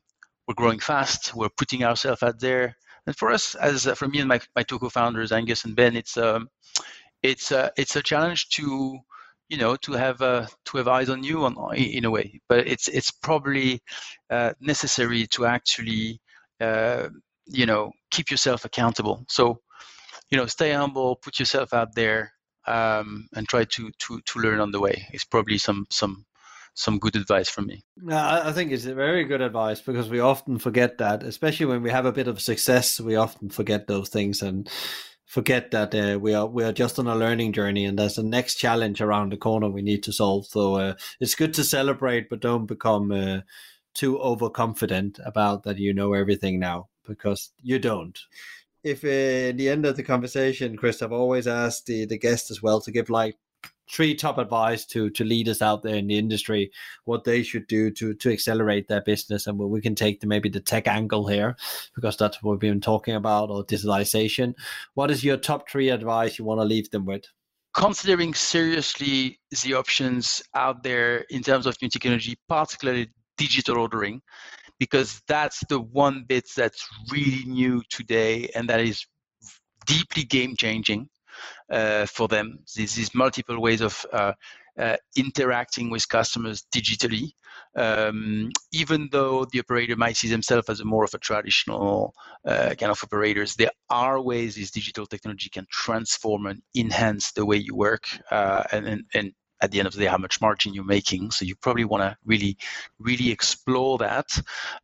[0.50, 1.36] we're growing fast.
[1.36, 2.76] We're putting ourselves out there.
[3.06, 5.96] And for us, as uh, for me and my, my two co-founders, Angus and Ben,
[5.96, 6.50] it's um,
[7.22, 8.98] it's uh, it's a challenge to
[9.50, 12.42] you know to have uh, to have eyes on you on, in a way.
[12.50, 13.80] But it's it's probably
[14.32, 16.20] uh, necessary to actually
[16.60, 17.10] uh,
[17.46, 19.24] you know keep yourself accountable.
[19.30, 19.62] So
[20.32, 22.34] you know stay humble, put yourself out there,
[22.66, 25.08] um, and try to to to learn on the way.
[25.12, 26.26] It's probably some some
[26.80, 27.84] some good advice from me.
[28.10, 32.06] I think it's very good advice because we often forget that, especially when we have
[32.06, 34.70] a bit of success, we often forget those things and
[35.26, 38.24] forget that uh, we are we are just on a learning journey and there's a
[38.24, 40.46] next challenge around the corner we need to solve.
[40.46, 43.42] So uh, it's good to celebrate, but don't become uh,
[43.94, 48.18] too overconfident about that you know everything now because you don't.
[48.86, 52.64] If uh, the end of the conversation, Chris, I've always asked the, the guest as
[52.64, 53.36] well to give like
[53.92, 56.72] three top advice to to leaders out there in the industry
[57.06, 60.50] what they should do to to accelerate their business and we can take the, maybe
[60.50, 61.56] the tech angle here
[61.96, 64.54] because that's what we've been talking about or digitalization.
[64.94, 67.26] What is your top three advice you want to leave them with?
[67.74, 74.22] Considering seriously the options out there in terms of new technology particularly digital ordering
[74.80, 79.06] because that's the one bit that's really new today and that is
[79.86, 81.10] deeply game changing
[82.08, 82.60] for them.
[82.76, 84.34] These, multiple ways of uh,
[84.80, 87.32] uh, interacting with customers digitally,
[87.76, 92.14] um, even though the operator might see themselves as more of a traditional
[92.46, 97.46] uh, kind of operators, there are ways this digital technology can transform and enhance the
[97.46, 100.40] way you work uh, and, and, and at the end of the day how much
[100.40, 101.32] margin you're making.
[101.32, 102.58] So you probably want to really
[103.00, 104.28] really explore that.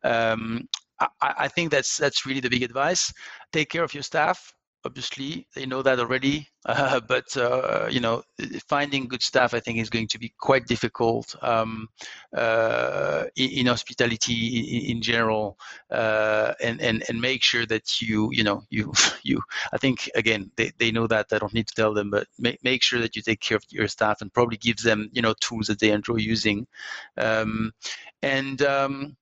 [0.04, 0.68] Um,
[1.00, 3.12] I, I, think that's that's really the big advice.
[3.52, 4.52] Take care of your staff
[4.86, 6.48] obviously they know that already.
[6.66, 8.24] Uh, but uh, you know
[8.66, 11.86] finding good staff i think is going to be quite difficult um,
[12.36, 15.56] uh, in, hospitality in, in general
[15.92, 19.40] uh, and, and and make sure that you you know you you
[19.72, 22.58] i think again they, they know that i don't need to tell them but make,
[22.64, 25.34] make sure that you take care of your staff and probably give them you know
[25.40, 26.66] tools that they enjoy using.
[27.16, 27.72] Um,
[28.22, 29.16] and um,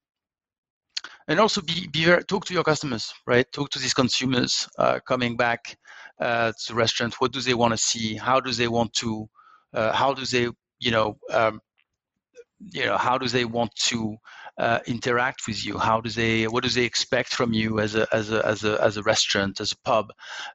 [1.29, 3.51] and also be, be very, talk to your customers right?
[3.53, 5.77] Talk to these consumers uh, coming back
[6.21, 7.21] uh, to the restaurant.
[7.21, 8.15] What do they want to see?
[8.15, 9.29] How do they want to
[9.73, 10.49] uh, how do they
[10.79, 11.61] you know um,
[12.73, 14.17] you know how do they want to
[14.59, 15.79] uh, interact with you?
[15.79, 18.83] How do they what do they expect from you as a as a as a,
[18.83, 20.07] as a restaurant as a pub?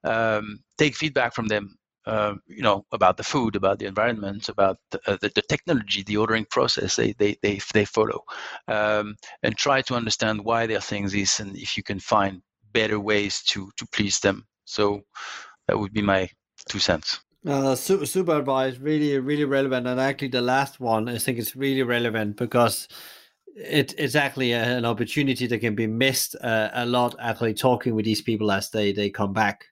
[0.03, 4.77] Um, take feedback from them uh, you know about the food, about the environment, about
[4.91, 8.23] the, uh, the, the, technology, the ordering process they they they, they follow,
[8.67, 12.41] um, and try to understand why they're saying this, and if you can find
[12.73, 14.45] better ways to to please them.
[14.65, 15.01] So
[15.67, 16.29] that would be my
[16.67, 17.19] two cents.
[17.47, 19.87] Uh, super, super advice, really, really relevant.
[19.87, 22.87] And actually, the last one, I think it's really relevant because
[23.55, 27.15] it, it's actually an opportunity that can be missed uh, a lot.
[27.19, 29.65] Actually, talking with these people as they they come back,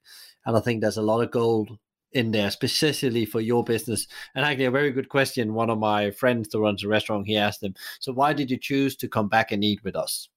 [0.45, 1.77] and I think there's a lot of gold
[2.13, 4.07] in there specifically for your business?
[4.35, 5.53] And actually, a very good question.
[5.53, 8.57] One of my friends that runs a restaurant, he asked them, "So why did you
[8.57, 10.29] choose to come back and eat with us?"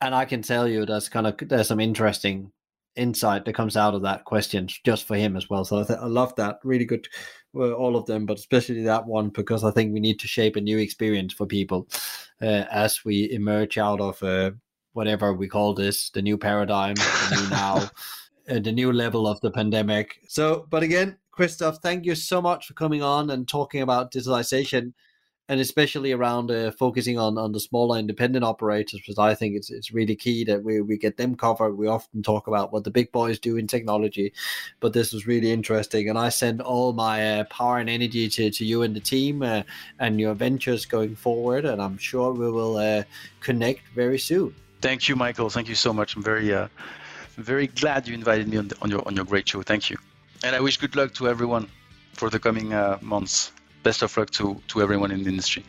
[0.00, 2.52] And I can tell you, there's kind of there's some interesting
[2.96, 5.64] insight that comes out of that question just for him as well.
[5.64, 6.58] So I, th- I love that.
[6.64, 7.06] Really good,
[7.54, 10.56] uh, all of them, but especially that one because I think we need to shape
[10.56, 11.88] a new experience for people
[12.42, 14.50] uh, as we emerge out of uh,
[14.94, 17.90] whatever we call this, the new paradigm, the new now.
[18.48, 20.20] uh, the new level of the pandemic.
[20.28, 24.92] So, but again, Christophe, thank you so much for coming on and talking about digitalization,
[25.48, 29.70] and especially around uh, focusing on on the smaller independent operators, because I think it's
[29.70, 31.76] it's really key that we we get them covered.
[31.76, 34.32] We often talk about what the big boys do in technology,
[34.80, 38.50] but this was really interesting, and I send all my uh, power and energy to
[38.50, 39.62] to you and the team uh,
[39.98, 43.02] and your ventures going forward, and I'm sure we will uh,
[43.40, 44.54] connect very soon.
[44.80, 45.50] Thank you, Michael.
[45.50, 46.16] Thank you so much.
[46.16, 46.68] I'm very uh,
[47.36, 49.62] very glad you invited me on, the, on, your on your great show.
[49.62, 49.96] Thank you,
[50.42, 51.68] and I wish good luck to everyone
[52.14, 53.52] for the coming uh, months.
[53.82, 55.64] Best of luck to to everyone in the industry.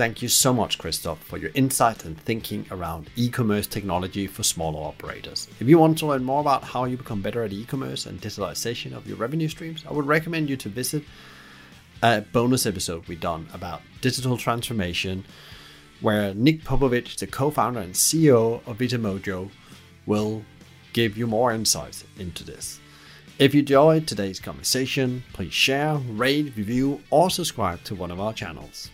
[0.00, 4.42] Thank you so much, Christophe, for your insight and thinking around e commerce technology for
[4.42, 5.46] smaller operators.
[5.60, 8.18] If you want to learn more about how you become better at e commerce and
[8.18, 11.04] digitalization of your revenue streams, I would recommend you to visit
[12.02, 15.26] a bonus episode we've done about digital transformation
[16.00, 19.50] where Nick Popovich, the co founder and CEO of Vita Mojo,
[20.06, 20.44] will
[20.92, 22.80] give you more insights into this.
[23.38, 28.34] If you enjoyed today's conversation, please share, rate, review, or subscribe to one of our
[28.34, 28.90] channels.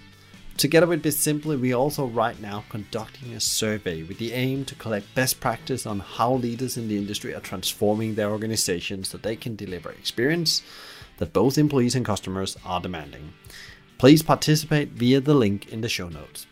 [0.57, 4.75] Together with BizSimply, we are also right now conducting a survey with the aim to
[4.77, 9.37] collect best practice on how leaders in the industry are transforming their organizations so they
[9.37, 10.63] can deliver experience
[11.19, 13.33] that both employees and customers are demanding.
[13.99, 16.47] Please participate via the link in the show notes.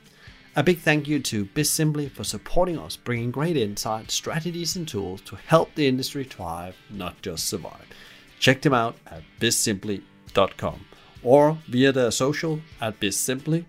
[0.57, 5.21] A big thank you to BizSimply for supporting us, bringing great insights, strategies, and tools
[5.23, 7.87] to help the industry thrive, not just survive.
[8.39, 10.87] Check them out at bizsimply.com
[11.25, 13.65] or via their social at bizsimply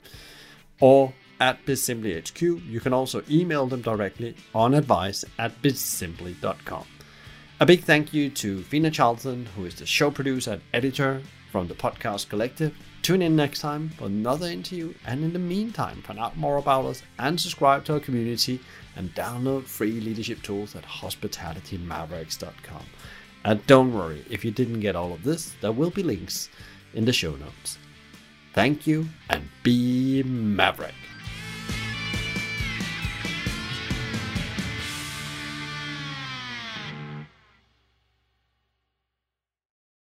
[0.80, 2.70] or at bizsimplyhq.
[2.70, 6.86] You can also email them directly on advice at bizsimply.com.
[7.60, 11.68] A big thank you to Fina Charlton, who is the show producer and editor from
[11.68, 12.76] the Podcast Collective.
[13.06, 16.86] Tune in next time for another interview, and in the meantime, find out more about
[16.86, 18.60] us and subscribe to our community
[18.96, 22.84] and download free leadership tools at hospitalitymavericks.com.
[23.44, 26.50] And don't worry, if you didn't get all of this, there will be links
[26.96, 27.78] in the show notes.
[28.56, 30.96] Thank you and be Maverick.